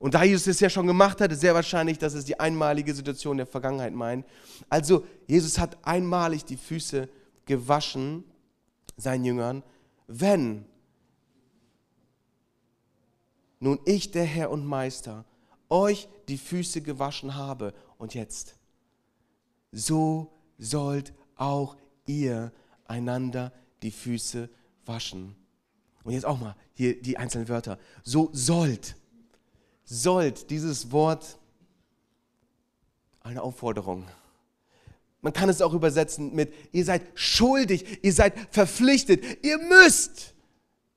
[0.00, 2.92] Und da Jesus es ja schon gemacht hat, ist sehr wahrscheinlich, dass es die einmalige
[2.92, 4.26] Situation der Vergangenheit meint.
[4.68, 7.08] Also Jesus hat einmalig die Füße
[7.46, 8.24] gewaschen
[8.96, 9.62] seinen Jüngern,
[10.08, 10.64] wenn
[13.60, 15.24] nun ich, der Herr und Meister,
[15.70, 18.56] euch die Füße gewaschen habe und jetzt
[19.74, 22.52] so sollt auch ihr
[22.86, 24.48] einander die Füße
[24.86, 25.34] waschen.
[26.04, 27.78] Und jetzt auch mal hier die einzelnen Wörter.
[28.02, 28.96] So sollt.
[29.84, 31.38] Sollt, dieses Wort,
[33.20, 34.06] eine Aufforderung.
[35.20, 40.33] Man kann es auch übersetzen mit, ihr seid schuldig, ihr seid verpflichtet, ihr müsst.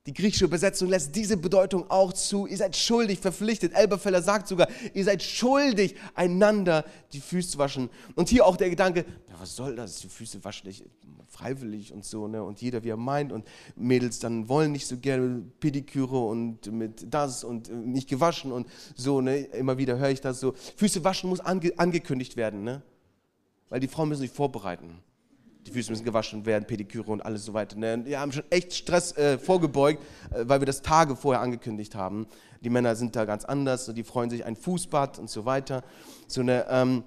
[0.08, 2.48] Die griechische Übersetzung lässt diese Bedeutung auch zu.
[2.48, 3.74] Ihr seid schuldig, verpflichtet.
[3.74, 7.90] Elberfeller sagt sogar, ihr seid schuldig, einander die Füße zu waschen.
[8.16, 10.00] Und hier auch der Gedanke, ja, was soll das?
[10.00, 10.86] Die Füße waschen nicht
[11.28, 12.42] freiwillig und so, ne?
[12.42, 13.34] Und jeder, wie er meint.
[13.34, 18.66] Und Mädels dann wollen nicht so gerne Pediküre und mit das und nicht gewaschen und
[18.96, 19.40] so, ne?
[19.40, 20.54] Immer wieder höre ich das so.
[20.78, 22.82] Füße waschen muss ange angekündigt werden, ne?
[23.68, 25.02] Weil die Frauen müssen sich vorbereiten
[25.68, 27.78] die Füße müssen gewaschen werden, Pediküre und alles so weiter.
[27.78, 28.02] Ne?
[28.06, 30.02] Wir haben schon echt Stress äh, vorgebeugt,
[30.32, 32.28] äh, weil wir das Tage vorher angekündigt haben.
[32.62, 35.84] Die Männer sind da ganz anders, die freuen sich ein Fußbad und so weiter.
[36.28, 37.04] So eine, ähm,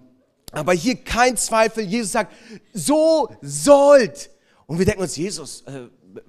[0.52, 2.32] aber hier kein Zweifel, Jesus sagt,
[2.72, 4.30] so sollt.
[4.66, 5.88] Und wir denken uns, Jesus, äh,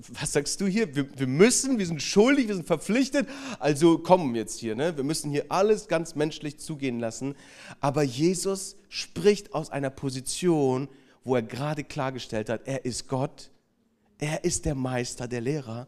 [0.10, 0.96] was sagst du hier?
[0.96, 3.28] Wir, wir, müssen, wir sind schuldig, wir sind verpflichtet.
[3.60, 4.96] Also kommen jetzt hier, ne?
[4.96, 7.36] wir müssen hier alles ganz menschlich zugehen lassen.
[7.80, 10.88] Aber Jesus spricht aus einer Position,
[11.24, 13.52] wo er gerade klargestellt hat, er ist Gott,
[14.18, 15.88] er ist der Meister, der Lehrer.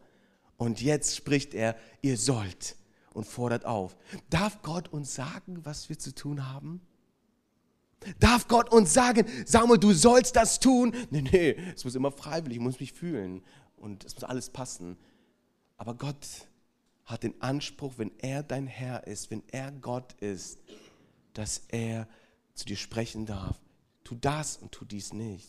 [0.56, 2.76] Und jetzt spricht er, ihr sollt
[3.12, 3.96] und fordert auf.
[4.30, 6.80] Darf Gott uns sagen, was wir zu tun haben?
[8.20, 10.94] Darf Gott uns sagen, sag mal, du sollst das tun?
[11.10, 13.42] Nee, nee, es muss immer freiwillig, ich muss mich fühlen
[13.76, 14.98] und es muss alles passen.
[15.76, 16.26] Aber Gott
[17.04, 20.58] hat den Anspruch, wenn er dein Herr ist, wenn er Gott ist,
[21.32, 22.06] dass er
[22.54, 23.58] zu dir sprechen darf
[24.04, 25.48] tu das und tu dies nicht.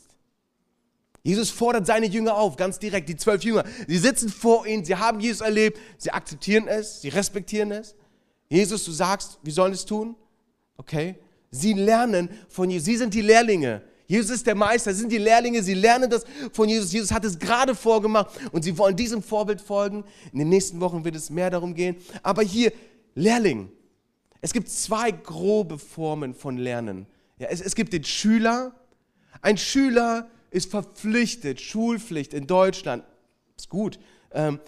[1.24, 3.64] Jesus fordert seine Jünger auf, ganz direkt, die zwölf Jünger.
[3.88, 7.96] Sie sitzen vor ihnen, sie haben Jesus erlebt, sie akzeptieren es, sie respektieren es.
[8.48, 10.16] Jesus, du sagst, wir sollen es tun.
[10.78, 11.16] Okay?
[11.50, 13.82] Sie lernen von Jesus, sie sind die Lehrlinge.
[14.08, 16.94] Jesus ist der Meister, sie sind die Lehrlinge, sie lernen das von Jesus.
[16.94, 20.04] Jesus hat es gerade vorgemacht und sie wollen diesem Vorbild folgen.
[20.32, 21.96] In den nächsten Wochen wird es mehr darum gehen.
[22.22, 22.72] Aber hier,
[23.16, 23.72] Lehrling.
[24.42, 27.08] Es gibt zwei grobe Formen von Lernen.
[27.38, 28.74] Ja, es, es gibt den Schüler.
[29.42, 33.04] Ein Schüler ist verpflichtet, Schulpflicht in Deutschland,
[33.58, 34.00] ist gut,
[34.32, 34.60] ähm,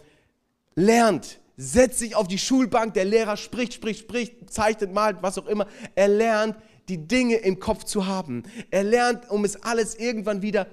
[0.75, 5.47] lernt, setzt sich auf die Schulbank, der Lehrer spricht, spricht, spricht, zeichnet, malt, was auch
[5.47, 5.65] immer.
[5.95, 6.57] Er lernt,
[6.89, 8.43] die Dinge im Kopf zu haben.
[8.69, 10.67] Er lernt, um es alles irgendwann wieder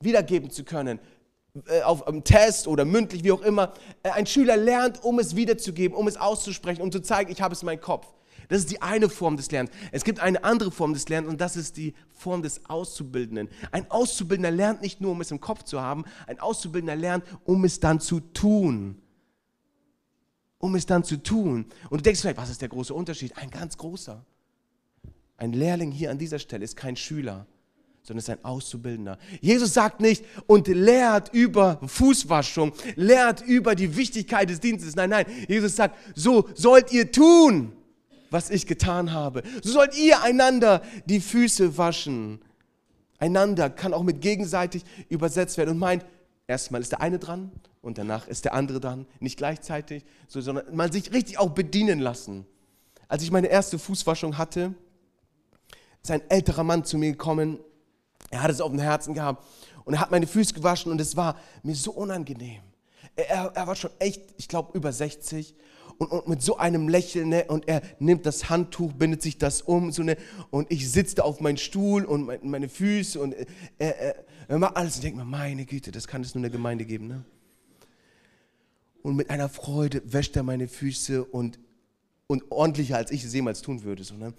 [0.00, 0.98] wiedergeben zu können.
[1.66, 3.72] Äh, auf einem Test oder mündlich, wie auch immer.
[4.02, 7.54] Äh, ein Schüler lernt, um es wiederzugeben, um es auszusprechen, um zu zeigen, ich habe
[7.54, 8.06] es in meinem Kopf.
[8.48, 9.74] Das ist die eine Form des Lernens.
[9.92, 13.48] Es gibt eine andere Form des Lernens und das ist die Form des Auszubildenden.
[13.72, 17.64] Ein Auszubildender lernt nicht nur, um es im Kopf zu haben, ein Auszubildender lernt, um
[17.64, 19.00] es dann zu tun.
[20.58, 21.66] Um es dann zu tun.
[21.90, 23.36] Und du denkst vielleicht, was ist der große Unterschied?
[23.36, 24.24] Ein ganz großer.
[25.36, 27.46] Ein Lehrling hier an dieser Stelle ist kein Schüler,
[28.02, 29.18] sondern ist ein Auszubildender.
[29.42, 34.96] Jesus sagt nicht und lehrt über Fußwaschung, lehrt über die Wichtigkeit des Dienstes.
[34.96, 35.26] Nein, nein.
[35.46, 37.74] Jesus sagt, so sollt ihr tun
[38.30, 39.42] was ich getan habe.
[39.62, 42.40] So sollt ihr einander die Füße waschen.
[43.18, 46.04] Einander kann auch mit gegenseitig übersetzt werden und meint,
[46.46, 47.50] erstmal ist der eine dran
[47.82, 49.06] und danach ist der andere dran.
[49.20, 52.46] Nicht gleichzeitig, so, sondern man sich richtig auch bedienen lassen.
[53.08, 54.74] Als ich meine erste Fußwaschung hatte,
[56.02, 57.58] ist ein älterer Mann zu mir gekommen.
[58.30, 59.44] Er hat es auf dem Herzen gehabt
[59.84, 62.60] und er hat meine Füße gewaschen und es war mir so unangenehm.
[63.16, 65.54] Er, er war schon echt, ich glaube, über 60
[65.98, 69.62] und, und mit so einem Lächeln ne, und er nimmt das Handtuch, bindet sich das
[69.62, 70.16] um so, ne,
[70.50, 73.46] und ich sitze da auf meinem Stuhl und mein, meine Füße und äh,
[73.78, 74.14] äh,
[74.48, 76.86] er macht alles und denkt mir, meine Güte, das kann es nur in der Gemeinde
[76.86, 77.06] geben.
[77.06, 77.24] Ne?
[79.02, 81.58] Und mit einer Freude wäscht er meine Füße und,
[82.26, 84.04] und ordentlicher als ich es jemals tun würde.
[84.04, 84.32] So, ne?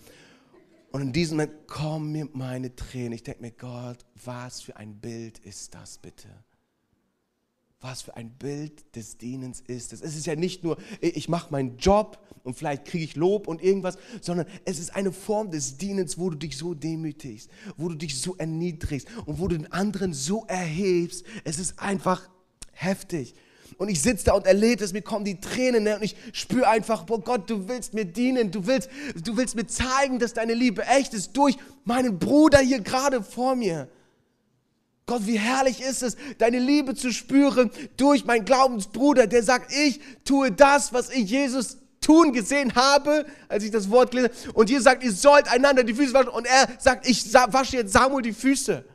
[0.91, 3.13] Und in diesem Moment kommen mir meine Tränen.
[3.13, 6.27] Ich denke mir, Gott, was für ein Bild ist das bitte?
[7.81, 10.01] Was für ein Bild des Dienens ist es.
[10.01, 13.63] Es ist ja nicht nur, ich mache meinen Job und vielleicht kriege ich Lob und
[13.63, 17.95] irgendwas, sondern es ist eine Form des Dienens, wo du dich so demütigst, wo du
[17.95, 21.25] dich so erniedrigst und wo du den anderen so erhebst.
[21.45, 22.29] Es ist einfach
[22.71, 23.33] heftig.
[23.77, 25.95] Und ich sitze da und erlebe es, mir kommen die Tränen ne?
[25.95, 28.89] und ich spüre einfach, boah Gott, du willst mir dienen, du willst,
[29.23, 33.55] du willst mir zeigen, dass deine Liebe echt ist durch meinen Bruder hier gerade vor
[33.55, 33.87] mir.
[35.09, 39.99] Gott, wie herrlich ist es, deine Liebe zu spüren durch meinen Glaubensbruder, der sagt, ich
[40.23, 44.53] tue das, was ich Jesus tun gesehen habe, als ich das Wort gelesen habe.
[44.53, 46.29] Und ihr sagt, ihr sollt einander die Füße waschen.
[46.29, 48.85] Und er sagt, ich wasche jetzt Samuel die Füße.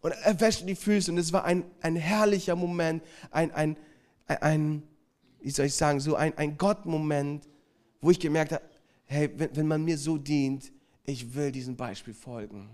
[0.00, 1.12] Und er wäscht die Füße.
[1.12, 3.76] Und es war ein, ein herrlicher Moment, ein, ein,
[4.26, 4.82] ein,
[5.42, 7.46] wie soll ich sagen, so ein, ein Gott-Moment,
[8.00, 8.64] wo ich gemerkt habe,
[9.04, 10.72] hey, wenn, wenn man mir so dient,
[11.04, 12.70] ich will diesem Beispiel folgen.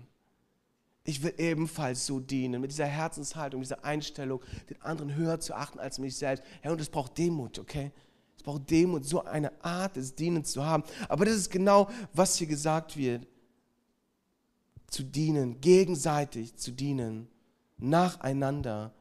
[1.07, 4.41] Ich will ebenfalls so dienen, mit dieser Herzenshaltung, dieser Einstellung,
[4.71, 6.43] den anderen höher zu achten als mich selbst.
[6.61, 7.91] Herr, und es braucht Demut, okay?
[8.35, 10.83] Es braucht Demut, so eine Art des Dienens zu haben.
[11.07, 13.27] Aber das ist genau, was hier gesagt wird.
[14.87, 17.27] Zu dienen, gegenseitig zu dienen,
[17.77, 18.91] nacheinander.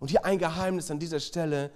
[0.00, 1.72] Und hier ein Geheimnis an dieser Stelle.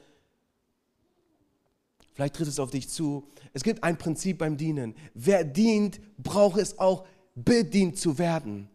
[2.13, 3.27] Vielleicht tritt es auf dich zu.
[3.55, 4.95] Es gibt ein Prinzip beim Dienen.
[5.15, 8.69] Wer dient, braucht es auch bedient zu werden.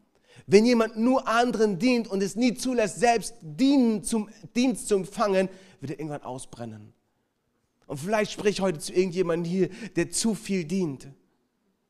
[0.46, 5.50] Wenn jemand nur anderen dient und es nie zulässt, selbst dienen zum Dienst zu empfangen,
[5.80, 6.94] wird er irgendwann ausbrennen.
[7.88, 11.08] Und vielleicht spreche ich heute zu irgendjemandem hier, der zu viel dient,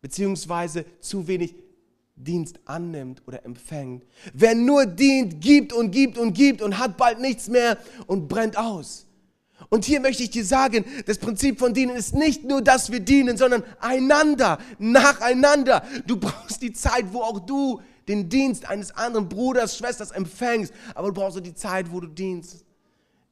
[0.02, 1.56] beziehungsweise zu wenig
[2.16, 4.06] Dienst annimmt oder empfängt.
[4.34, 8.58] Wer nur dient, gibt und gibt und gibt und hat bald nichts mehr und brennt
[8.58, 9.08] aus.
[9.70, 13.00] Und hier möchte ich dir sagen, das Prinzip von Dienen ist nicht nur, dass wir
[13.00, 15.84] dienen, sondern einander, nacheinander.
[16.06, 21.08] Du brauchst die Zeit, wo auch du den Dienst eines anderen Bruders, Schwesters empfängst, aber
[21.10, 22.66] du brauchst auch die Zeit, wo du dienst.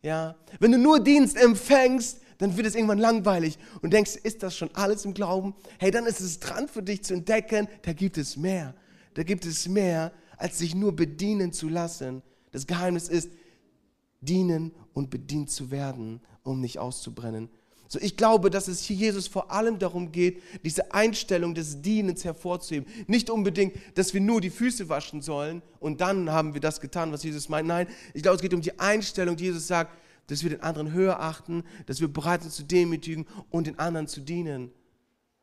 [0.01, 0.36] Ja?
[0.60, 4.73] Wenn du nur Dienst empfängst, dann wird es irgendwann langweilig und denkst, ist das schon
[4.73, 5.53] alles im Glauben?
[5.77, 8.73] Hey, dann ist es dran für dich zu entdecken, da gibt es mehr.
[9.13, 12.23] Da gibt es mehr, als sich nur bedienen zu lassen.
[12.51, 13.29] Das Geheimnis ist,
[14.21, 17.49] dienen und bedient zu werden, um nicht auszubrennen.
[17.91, 22.23] So, ich glaube, dass es hier Jesus vor allem darum geht, diese Einstellung des Dienens
[22.23, 22.88] hervorzuheben.
[23.08, 27.12] Nicht unbedingt, dass wir nur die Füße waschen sollen und dann haben wir das getan,
[27.12, 27.67] was Jesus meint.
[27.67, 29.91] Nein, ich glaube, es geht um die Einstellung, die Jesus sagt,
[30.27, 34.08] dass wir den anderen höher achten, dass wir bereit sind zu demütigen und den anderen
[34.08, 34.71] zu dienen.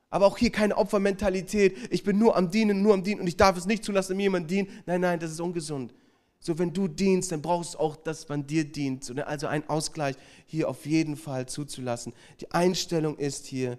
[0.08, 1.76] Aber auch hier keine Opfermentalität.
[1.90, 4.22] Ich bin nur am Dienen, nur am Dienen und ich darf es nicht zulassen, mir
[4.22, 4.70] jemand dient.
[4.87, 5.92] Nein, nein, das ist ungesund.
[6.40, 9.11] So, wenn du dienst, dann brauchst du auch, dass man dir dient.
[9.27, 12.12] Also ein Ausgleich hier auf jeden Fall zuzulassen.
[12.40, 13.79] Die Einstellung ist hier,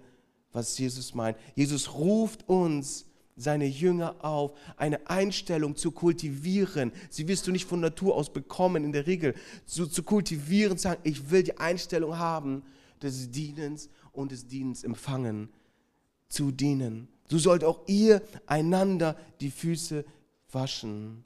[0.52, 1.38] was Jesus meint.
[1.54, 6.92] Jesus ruft uns, seine Jünger auf, eine Einstellung zu kultivieren.
[7.08, 9.34] Sie wirst du nicht von Natur aus bekommen, in der Regel.
[9.64, 12.62] Zu, zu kultivieren, zu sagen, ich will die Einstellung haben
[13.00, 15.48] des Dienens und des Dienens empfangen.
[16.28, 17.08] Zu dienen.
[17.28, 20.04] So sollt auch ihr einander die Füße
[20.52, 21.24] waschen.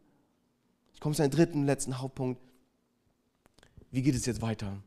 [1.13, 2.41] Zu einem dritten, letzten Hauptpunkt.
[3.91, 4.83] Wie geht es jetzt weiter?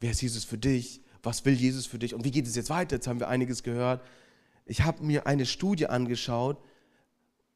[0.00, 1.00] Wer ist Jesus für dich?
[1.22, 2.14] Was will Jesus für dich?
[2.14, 2.96] Und wie geht es jetzt weiter?
[2.96, 4.02] Jetzt haben wir einiges gehört.
[4.66, 6.58] Ich habe mir eine Studie angeschaut,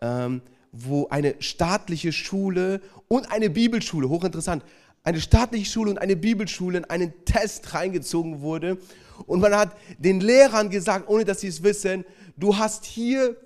[0.01, 0.41] ähm,
[0.73, 4.63] wo eine staatliche Schule und eine Bibelschule, hochinteressant,
[5.03, 8.79] eine staatliche Schule und eine Bibelschule in einen Test reingezogen wurde.
[9.27, 12.05] Und man hat den Lehrern gesagt, ohne dass sie es wissen,
[12.37, 13.37] du hast hier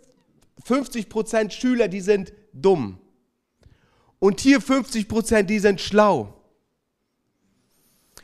[0.66, 2.98] 50% Schüler, die sind dumm.
[4.22, 6.32] Und hier 50 Prozent, die sind schlau.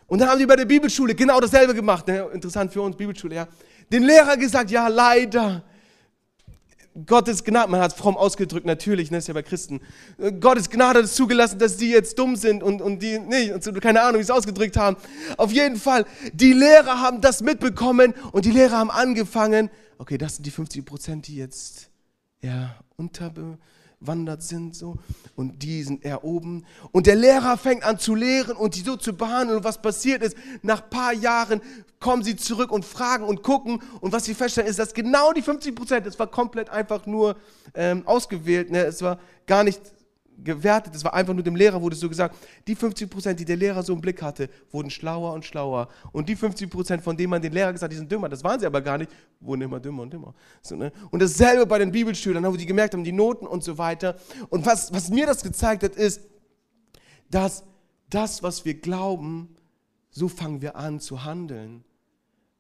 [0.06, 2.06] Und dann haben die bei der Bibelschule genau dasselbe gemacht.
[2.06, 2.24] Ne?
[2.32, 3.48] Interessant für uns, Bibelschule, ja.
[3.90, 5.64] Den Lehrer gesagt, ja, leider.
[7.04, 9.80] Gottes Gnade, man hat es fromm ausgedrückt, natürlich, ne, ist ja bei Christen.
[10.38, 13.80] Gottes Gnade hat es zugelassen, dass die jetzt dumm sind und, und die nicht, und
[13.80, 14.96] keine Ahnung, wie sie es ausgedrückt haben.
[15.36, 20.36] Auf jeden Fall, die Lehrer haben das mitbekommen und die Lehrer haben angefangen, okay, das
[20.36, 21.90] sind die 50 Prozent, die jetzt,
[22.40, 23.58] ja, unterbe
[24.00, 24.96] wandert sind so.
[25.34, 26.64] Und die sind eher oben.
[26.92, 29.58] Und der Lehrer fängt an zu lehren und die so zu behandeln.
[29.58, 31.60] Und was passiert ist, nach ein paar Jahren
[32.00, 33.82] kommen sie zurück und fragen und gucken.
[34.00, 37.36] Und was sie feststellen ist, dass genau die 50 Prozent, das war komplett einfach nur
[37.74, 38.84] ähm, ausgewählt, ne?
[38.84, 39.80] es war gar nicht
[40.42, 43.56] gewertet, es war einfach nur dem Lehrer wurde so gesagt, die 50 Prozent, die der
[43.56, 45.88] Lehrer so im Blick hatte, wurden schlauer und schlauer.
[46.12, 48.44] Und die 50 Prozent, von denen man den Lehrer gesagt hat, die sind dümmer, das
[48.44, 50.34] waren sie aber gar nicht, wurden immer dümmer und dümmer.
[50.62, 50.92] So, ne?
[51.10, 54.16] Und dasselbe bei den Bibelschülern, wo die gemerkt haben, die Noten und so weiter.
[54.48, 56.20] Und was, was mir das gezeigt hat, ist,
[57.30, 57.64] dass
[58.08, 59.56] das, was wir glauben,
[60.10, 61.84] so fangen wir an zu handeln.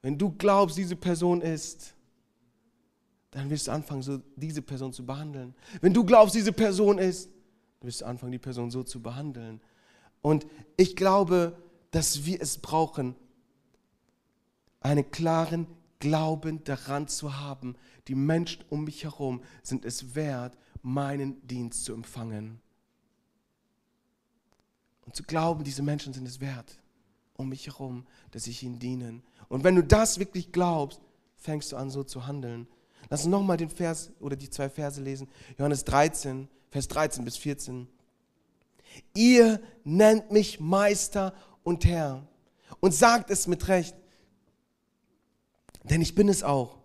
[0.02, 1.94] Wenn du glaubst, diese Person ist,
[3.30, 5.54] dann wirst du anfangen, so diese Person zu behandeln.
[5.80, 7.30] Wenn du glaubst, diese Person ist,
[7.80, 9.60] Du wirst anfangen, die Person so zu behandeln.
[10.20, 11.56] Und ich glaube,
[11.90, 13.14] dass wir es brauchen,
[14.80, 15.66] einen klaren
[15.98, 21.92] Glauben daran zu haben, die Menschen um mich herum sind es wert, meinen Dienst zu
[21.92, 22.60] empfangen.
[25.04, 26.80] Und zu glauben, diese Menschen sind es wert,
[27.34, 29.22] um mich herum, dass ich ihnen dienen.
[29.48, 31.00] Und wenn du das wirklich glaubst,
[31.36, 32.68] fängst du an, so zu handeln.
[33.08, 35.28] Lass uns nochmal den Vers oder die zwei Verse lesen.
[35.56, 37.88] Johannes 13, Vers 13 bis 14.
[39.14, 42.26] Ihr nennt mich Meister und Herr
[42.80, 43.94] und sagt es mit Recht,
[45.84, 46.78] denn ich bin es auch.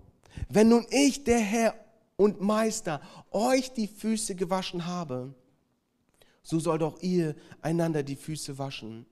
[0.50, 1.76] Wenn nun ich, der Herr
[2.16, 5.34] und Meister, euch die Füße gewaschen habe,
[6.42, 9.06] so sollt auch ihr einander die Füße waschen.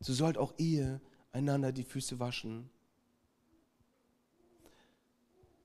[0.00, 1.00] So sollt auch ihr
[1.32, 2.70] einander die Füße waschen.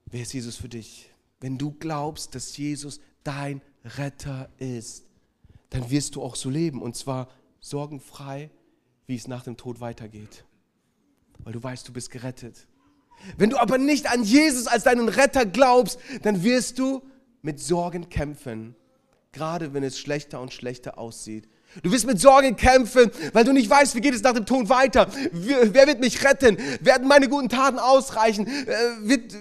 [0.05, 1.12] Wer ist Jesus für dich?
[1.43, 5.03] Wenn du glaubst, dass Jesus dein Retter ist,
[5.71, 7.27] dann wirst du auch so leben und zwar
[7.59, 8.49] sorgenfrei,
[9.07, 10.45] wie es nach dem Tod weitergeht.
[11.39, 12.65] Weil du weißt, du bist gerettet.
[13.35, 17.01] Wenn du aber nicht an Jesus als deinen Retter glaubst, dann wirst du
[17.41, 18.73] mit Sorgen kämpfen,
[19.33, 21.49] gerade wenn es schlechter und schlechter aussieht.
[21.81, 24.69] Du wirst mit Sorgen kämpfen, weil du nicht weißt, wie geht es nach dem Tod
[24.69, 25.09] weiter.
[25.33, 26.57] Wer wird mich retten?
[26.79, 28.47] Werden meine guten Taten ausreichen?
[28.47, 29.35] Äh, wird,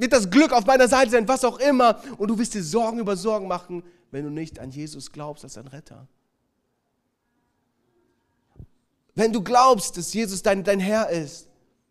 [0.00, 1.28] wird das Glück auf meiner Seite sein?
[1.28, 2.00] Was auch immer.
[2.18, 5.54] Und du wirst dir Sorgen über Sorgen machen, wenn du nicht an Jesus glaubst als
[5.54, 6.06] dein Retter.
[9.14, 11.48] Wenn du glaubst, dass Jesus dein, dein Herr ist,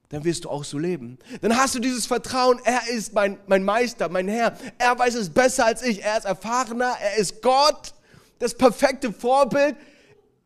[0.10, 1.20] dann wirst du auch so leben.
[1.41, 4.58] Dann hast du dieses Vertrauen, er ist mein, mein Meister, mein Herr.
[4.78, 6.02] Er weiß es besser als ich.
[6.04, 7.93] Er ist erfahrener, er ist Gott,
[8.39, 9.76] das perfekte Vorbild.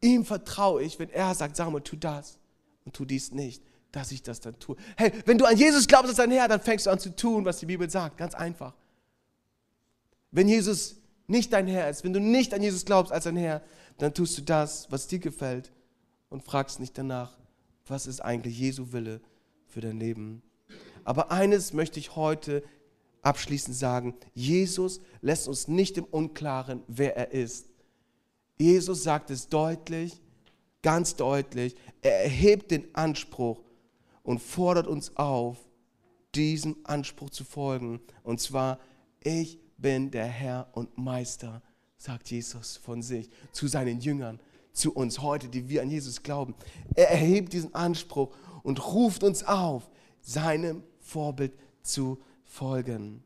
[0.02, 2.40] Ihm vertraue ich, wenn er sagt, sag mal, tu das
[2.86, 4.76] und tu dies nicht, dass ich das dann tue.
[4.98, 7.46] Hey, wenn du an Jesus glaubst als dein Herr, dann fängst du an zu tun,
[7.46, 8.18] was die Bibel sagt.
[8.18, 8.74] Ganz einfach.
[10.32, 10.96] Wenn Jesus
[11.28, 13.62] nicht dein Herr ist, wenn du nicht an Jesus glaubst als dein Herr,
[13.98, 15.72] dann tust du das, was dir gefällt
[16.30, 17.38] und fragst nicht danach,
[17.86, 19.22] was ist eigentlich Jesu Wille
[19.68, 20.42] für dein Leben.
[21.04, 22.64] Aber eines möchte ich heute
[23.22, 24.16] abschließend sagen.
[24.34, 27.68] Jesus lässt uns nicht im Unklaren, wer er ist.
[28.58, 30.22] Jesus sagt es deutlich,
[30.82, 31.76] ganz deutlich.
[32.02, 33.62] Er erhebt den Anspruch
[34.24, 35.58] und fordert uns auf,
[36.36, 38.00] diesem Anspruch zu folgen.
[38.24, 38.80] Und zwar,
[39.22, 41.62] ich bin der Herr und Meister,
[41.98, 44.40] sagt Jesus von sich zu seinen Jüngern,
[44.74, 46.56] zu uns heute, die wir an Jesus glauben.
[46.96, 49.90] Er erhebt diesen Anspruch und ruft uns auf,
[50.22, 53.24] seinem Vorbild zu folgen.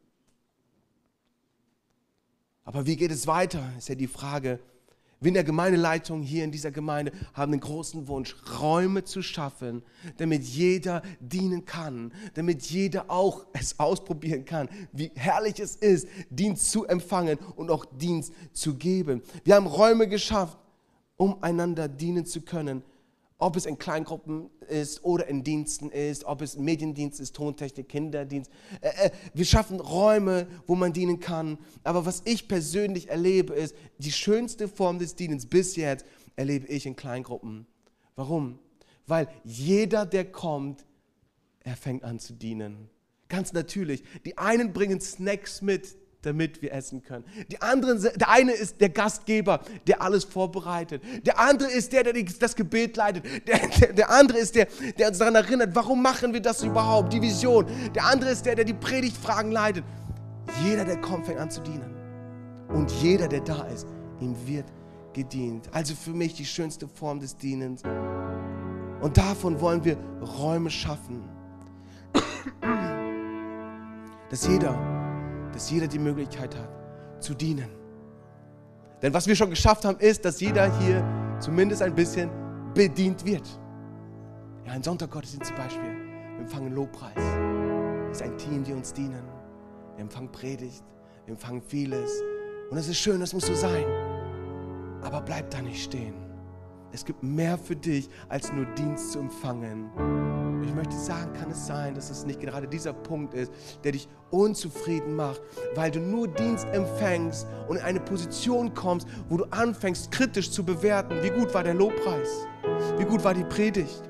[2.63, 4.59] Aber wie geht es weiter, ist ja die Frage.
[5.25, 9.81] Wir in der Gemeindeleitung hier in dieser Gemeinde haben den großen Wunsch, Räume zu schaffen,
[10.17, 16.69] damit jeder dienen kann, damit jeder auch es ausprobieren kann, wie herrlich es ist, Dienst
[16.69, 19.23] zu empfangen und auch Dienst zu geben.
[19.43, 20.59] Wir haben Räume geschafft,
[21.17, 22.83] um einander dienen zu können
[23.37, 28.49] ob es in Kleingruppen ist oder in Diensten ist, ob es Mediendienst ist, Tontechnik, Kinderdienst.
[28.81, 31.57] Äh, äh, wir schaffen Räume, wo man dienen kann.
[31.83, 36.85] Aber was ich persönlich erlebe, ist, die schönste Form des Dienens bis jetzt erlebe ich
[36.85, 37.67] in Kleingruppen.
[38.15, 38.59] Warum?
[39.05, 40.85] Weil jeder, der kommt,
[41.63, 42.89] er fängt an zu dienen.
[43.27, 44.03] Ganz natürlich.
[44.25, 47.23] Die einen bringen Snacks mit, damit wir essen können.
[47.49, 51.01] Die anderen, der eine ist der Gastgeber, der alles vorbereitet.
[51.25, 53.25] Der andere ist der, der das Gebet leitet.
[53.47, 57.13] Der, der, der andere ist der, der uns daran erinnert, warum machen wir das überhaupt,
[57.13, 57.65] die Vision.
[57.93, 59.83] Der andere ist der, der die Predigtfragen leitet.
[60.63, 61.95] Jeder, der kommt, fängt an zu dienen.
[62.69, 63.87] Und jeder, der da ist,
[64.19, 64.65] ihm wird
[65.13, 65.69] gedient.
[65.71, 67.83] Also für mich die schönste Form des Dienens.
[69.01, 71.23] Und davon wollen wir Räume schaffen.
[74.29, 74.94] Dass jeder
[75.55, 76.69] dass jeder die Möglichkeit hat,
[77.23, 77.69] zu dienen.
[79.01, 81.01] Denn was wir schon geschafft haben, ist, dass jeder hier
[81.39, 82.29] zumindest ein bisschen
[82.73, 83.47] bedient wird.
[84.65, 85.95] Ja, ein Sonntaggottesdienst zum Beispiel.
[86.33, 87.15] Wir empfangen Lobpreis.
[88.11, 89.23] Es ist ein Team, die uns dienen.
[89.95, 90.83] Wir empfangen Predigt.
[91.25, 92.11] Wir empfangen vieles.
[92.69, 93.85] Und es ist schön, es muss so sein.
[95.03, 96.15] Aber bleib da nicht stehen.
[96.91, 99.89] Es gibt mehr für dich, als nur Dienst zu empfangen.
[100.65, 103.51] Ich möchte sagen, kann es sein, dass es nicht gerade dieser Punkt ist,
[103.83, 105.41] der dich unzufrieden macht,
[105.75, 110.63] weil du nur Dienst empfängst und in eine Position kommst, wo du anfängst, kritisch zu
[110.63, 112.47] bewerten, wie gut war der Lobpreis,
[112.97, 114.03] wie gut war die Predigt,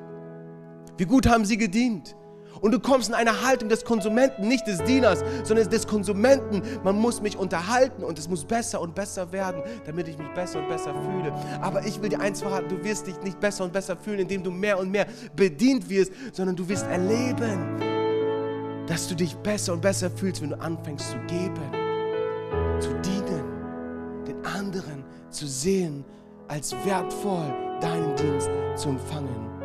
[0.97, 2.15] wie gut haben sie gedient.
[2.61, 6.61] Und du kommst in eine Haltung des Konsumenten, nicht des Dieners, sondern des Konsumenten.
[6.83, 10.59] Man muss mich unterhalten und es muss besser und besser werden, damit ich mich besser
[10.59, 11.33] und besser fühle.
[11.61, 14.43] Aber ich will dir eins verraten, du wirst dich nicht besser und besser fühlen, indem
[14.43, 15.05] du mehr und mehr
[15.35, 17.79] bedient wirst, sondern du wirst erleben,
[18.87, 21.71] dass du dich besser und besser fühlst, wenn du anfängst zu geben,
[22.79, 23.43] zu dienen,
[24.27, 26.05] den anderen zu sehen
[26.47, 29.64] als wertvoll, deinen Dienst zu empfangen.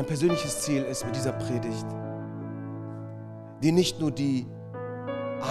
[0.00, 1.84] Mein persönliches Ziel ist mit dieser Predigt,
[3.62, 4.46] dir nicht nur die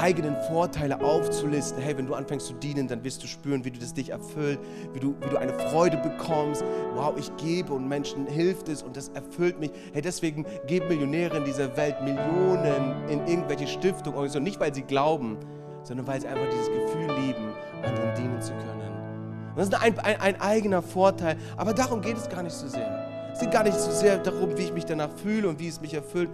[0.01, 1.79] eigenen Vorteile aufzulisten.
[1.79, 4.57] Hey, wenn du anfängst zu dienen, dann wirst du spüren, wie du das dich erfüllt,
[4.91, 6.63] wie du, wie du eine Freude bekommst.
[6.95, 9.69] Wow, ich gebe und Menschen hilft es und das erfüllt mich.
[9.93, 14.81] Hey, deswegen geben Millionäre in dieser Welt Millionen in irgendwelche Stiftungen, also nicht weil sie
[14.81, 15.37] glauben,
[15.83, 19.51] sondern weil sie einfach dieses Gefühl lieben, anderen dienen zu können.
[19.51, 22.67] Und das ist ein, ein, ein eigener Vorteil, aber darum geht es gar nicht so
[22.67, 22.98] sehr.
[23.39, 25.79] Es geht gar nicht so sehr darum, wie ich mich danach fühle und wie es
[25.79, 26.29] mich erfüllt,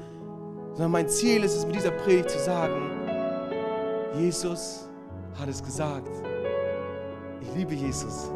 [0.73, 2.89] sondern mein Ziel ist es, mit dieser Predigt zu sagen,
[4.17, 4.89] Jesus
[5.39, 6.09] hat es gesagt.
[7.41, 8.31] Ich liebe Jesus.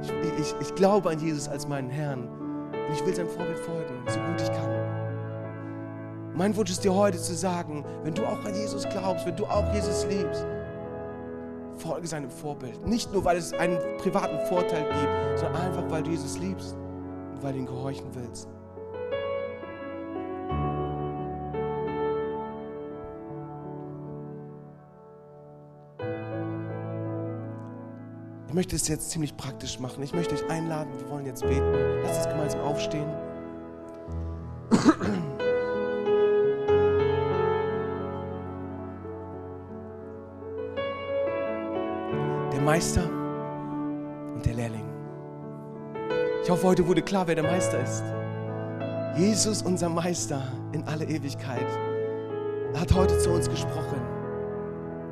[0.00, 2.28] Ich, ich, ich glaube an Jesus als meinen Herrn.
[2.28, 4.70] Und ich will seinem Vorbild folgen, so gut ich kann.
[6.36, 9.44] Mein Wunsch ist dir heute zu sagen, wenn du auch an Jesus glaubst, wenn du
[9.44, 10.46] auch Jesus liebst,
[11.74, 12.86] folge seinem Vorbild.
[12.86, 16.76] Nicht nur, weil es einen privaten Vorteil gibt, sondern einfach, weil du Jesus liebst
[17.40, 18.48] weil du ihm gehorchen willst.
[28.48, 30.02] Ich möchte es jetzt ziemlich praktisch machen.
[30.02, 31.72] Ich möchte euch einladen, wir wollen jetzt beten.
[32.02, 33.06] Lasst uns gemeinsam aufstehen.
[42.52, 43.17] Der Meister
[46.48, 48.02] Ich hoffe, heute wurde klar, wer der Meister ist.
[49.18, 50.40] Jesus, unser Meister
[50.72, 51.66] in alle Ewigkeit,
[52.74, 54.00] hat heute zu uns gesprochen.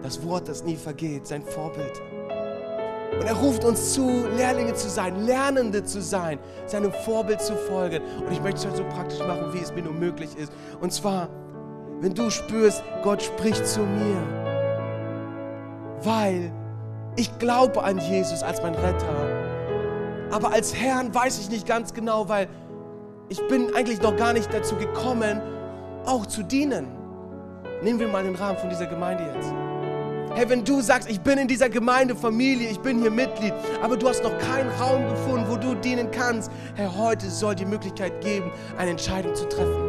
[0.03, 2.01] Das Wort, das nie vergeht, sein Vorbild.
[3.21, 8.03] Und er ruft uns zu, Lehrlinge zu sein, Lernende zu sein, seinem Vorbild zu folgen.
[8.25, 10.51] Und ich möchte es heute so praktisch machen, wie es mir nur möglich ist.
[10.81, 11.29] Und zwar,
[12.01, 14.17] wenn du spürst, Gott spricht zu mir,
[16.03, 16.51] weil
[17.17, 19.36] ich glaube an Jesus als mein Retter.
[20.37, 22.47] Aber als Herrn weiß ich nicht ganz genau, weil
[23.31, 25.41] ich bin eigentlich noch gar nicht dazu gekommen,
[26.05, 26.89] auch zu dienen.
[27.83, 29.51] Nehmen wir mal den Rahmen von dieser Gemeinde jetzt.
[30.35, 34.07] Hey, wenn du sagst, ich bin in dieser Gemeindefamilie, ich bin hier Mitglied, aber du
[34.07, 38.53] hast noch keinen Raum gefunden, wo du dienen kannst, hey, heute soll die Möglichkeit geben,
[38.77, 39.86] eine Entscheidung zu treffen.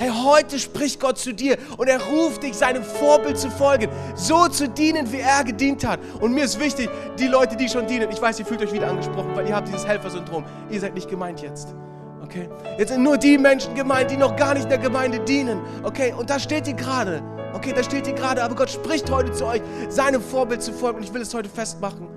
[0.00, 4.48] Hey, heute spricht Gott zu dir und er ruft dich, seinem Vorbild zu folgen, so
[4.48, 6.00] zu dienen, wie er gedient hat.
[6.20, 6.88] Und mir ist wichtig,
[7.18, 9.68] die Leute, die schon dienen, ich weiß, ihr fühlt euch wieder angesprochen, weil ihr habt
[9.68, 10.46] dieses Helfersyndrom.
[10.70, 11.74] Ihr seid nicht gemeint jetzt.
[12.22, 12.48] Okay?
[12.78, 15.60] Jetzt sind nur die Menschen gemeint, die noch gar nicht der Gemeinde dienen.
[15.82, 16.14] Okay?
[16.16, 17.22] Und da steht ihr gerade.
[17.52, 20.96] Okay, da steht ihr gerade, aber Gott spricht heute zu euch, seinem Vorbild zu folgen.
[20.96, 22.08] Und ich will es heute festmachen.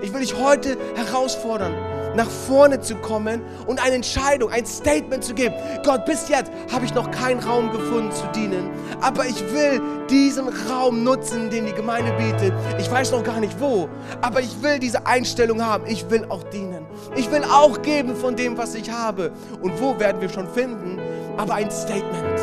[0.00, 1.74] Ich will dich heute herausfordern,
[2.16, 5.54] nach vorne zu kommen und eine Entscheidung, ein Statement zu geben.
[5.84, 10.48] Gott, bis jetzt habe ich noch keinen Raum gefunden zu dienen, aber ich will diesen
[10.70, 12.52] Raum nutzen, den die Gemeinde bietet.
[12.78, 13.88] Ich weiß noch gar nicht wo,
[14.20, 15.86] aber ich will diese Einstellung haben.
[15.86, 16.86] Ich will auch dienen.
[17.16, 19.32] Ich will auch geben von dem, was ich habe.
[19.60, 21.00] Und wo werden wir schon finden?
[21.36, 22.40] Aber ein Statement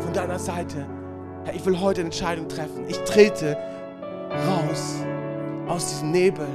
[0.00, 0.86] von deiner Seite.
[1.44, 2.84] Herr, ich will heute eine Entscheidung treffen.
[2.88, 3.56] Ich trete
[4.30, 4.96] raus
[5.68, 6.46] aus diesem Nebel.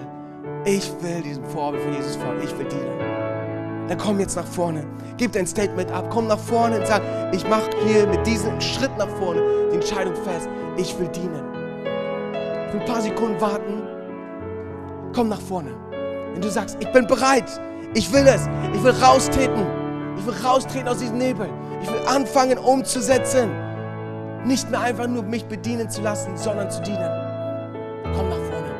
[0.63, 2.41] Ich will diesem Vorbild von Jesus folgen.
[2.43, 3.87] Ich will dienen.
[3.87, 4.85] Dann komm jetzt nach vorne.
[5.17, 6.09] Gib dein Statement ab.
[6.11, 7.01] Komm nach vorne und sag,
[7.33, 9.41] ich mache hier mit diesem Schritt nach vorne
[9.71, 10.47] die Entscheidung fest.
[10.77, 11.43] Ich will dienen.
[12.71, 13.81] Will ein paar Sekunden warten.
[15.13, 15.71] Komm nach vorne.
[16.33, 17.49] Wenn du sagst, ich bin bereit.
[17.95, 18.47] Ich will es.
[18.73, 19.65] Ich will raustreten.
[20.17, 21.49] Ich will raustreten aus diesem Nebel.
[21.81, 23.49] Ich will anfangen umzusetzen.
[24.45, 27.09] Nicht mehr einfach nur mich bedienen zu lassen, sondern zu dienen.
[28.15, 28.70] Komm nach vorne.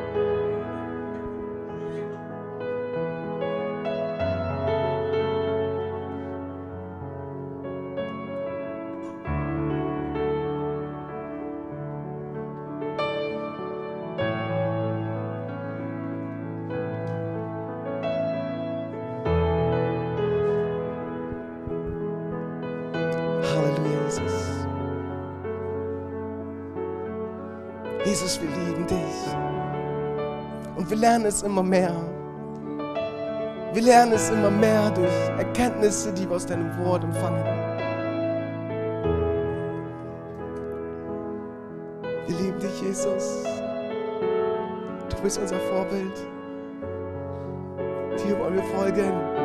[28.32, 29.36] Jesus, wir lieben dich.
[30.76, 31.94] Und wir lernen es immer mehr.
[33.72, 37.44] Wir lernen es immer mehr durch Erkenntnisse, die wir aus deinem Wort empfangen.
[42.26, 43.44] Wir lieben dich, Jesus.
[45.08, 46.16] Du bist unser Vorbild.
[48.18, 49.41] Dir wollen wir folgen.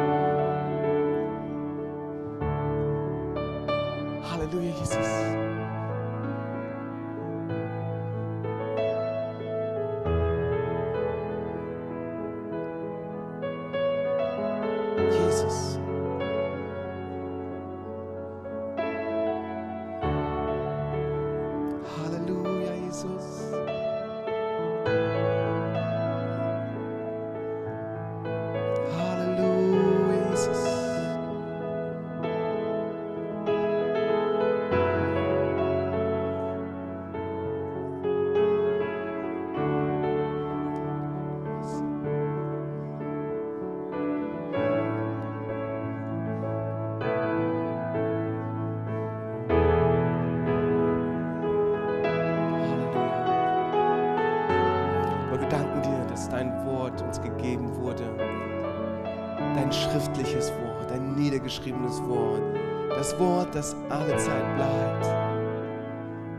[63.57, 65.05] Das alle Zeit bleibt.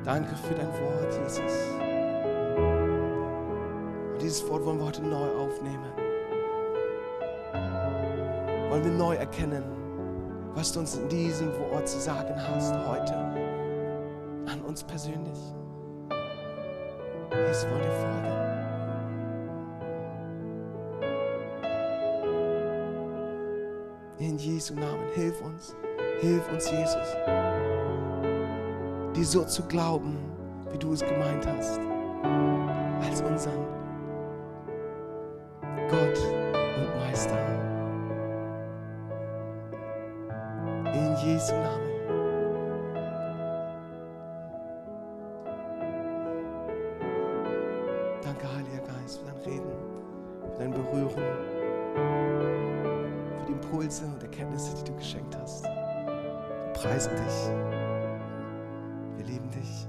[0.04, 1.40] Danke für dein Wort, Jesus.
[4.12, 5.90] Und dieses Wort wollen wir heute neu aufnehmen.
[8.70, 9.64] Wollen wir neu erkennen,
[10.54, 13.14] was du uns in diesem Wort zu sagen hast heute.
[14.46, 15.40] An uns persönlich.
[17.32, 18.28] Jesus, wollen dir folgen.
[24.18, 25.74] In Jesu Namen, hilf uns.
[26.20, 27.16] Hilf uns, Jesus,
[29.14, 30.18] dir so zu glauben,
[30.72, 31.78] wie du es gemeint hast,
[33.00, 33.64] als unseren
[35.88, 36.18] Gott
[36.76, 37.38] und Meister.
[40.92, 41.88] In Jesu Namen.
[48.24, 49.72] Danke, Heiliger Geist, für dein Reden,
[50.42, 51.22] für dein Berühren,
[53.38, 55.64] für die Impulse und Erkenntnisse, die du geschenkt hast.
[56.82, 57.38] Preisen dich.
[59.16, 59.88] Wir lieben dich.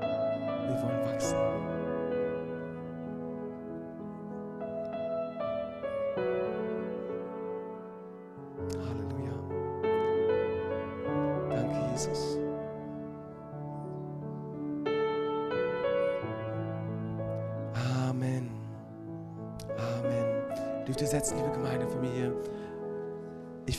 [0.00, 1.36] Wir wollen wachsen.
[8.80, 9.34] Halleluja.
[11.50, 12.38] Danke, Jesus.
[18.08, 18.50] Amen.
[19.76, 20.84] Amen.
[20.86, 22.32] Dürft ihr setzen, liebe Gemeindefamilie.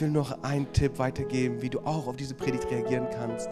[0.04, 3.50] Will noch einen Tipp weitergeben, wie du auch auf diese Predigt reagieren kannst.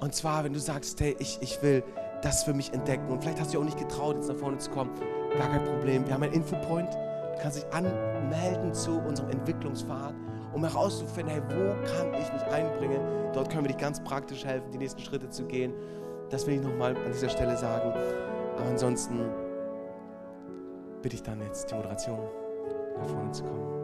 [0.00, 1.84] Und zwar, wenn du sagst, hey, ich, ich will
[2.20, 4.58] das für mich entdecken und vielleicht hast du dich auch nicht getraut, jetzt nach vorne
[4.58, 4.90] zu kommen,
[5.38, 6.04] gar kein Problem.
[6.04, 6.92] Wir haben einen Infopoint.
[6.92, 10.16] Du kannst dich anmelden zu unserem Entwicklungspfad,
[10.52, 13.00] um herauszufinden, hey, wo kann ich mich einbringen?
[13.32, 15.72] Dort können wir dich ganz praktisch helfen, die nächsten Schritte zu gehen.
[16.28, 17.92] Das will ich nochmal an dieser Stelle sagen.
[18.56, 19.20] Aber ansonsten
[21.02, 22.18] bitte ich dann jetzt die Moderation
[22.98, 23.75] nach vorne zu kommen.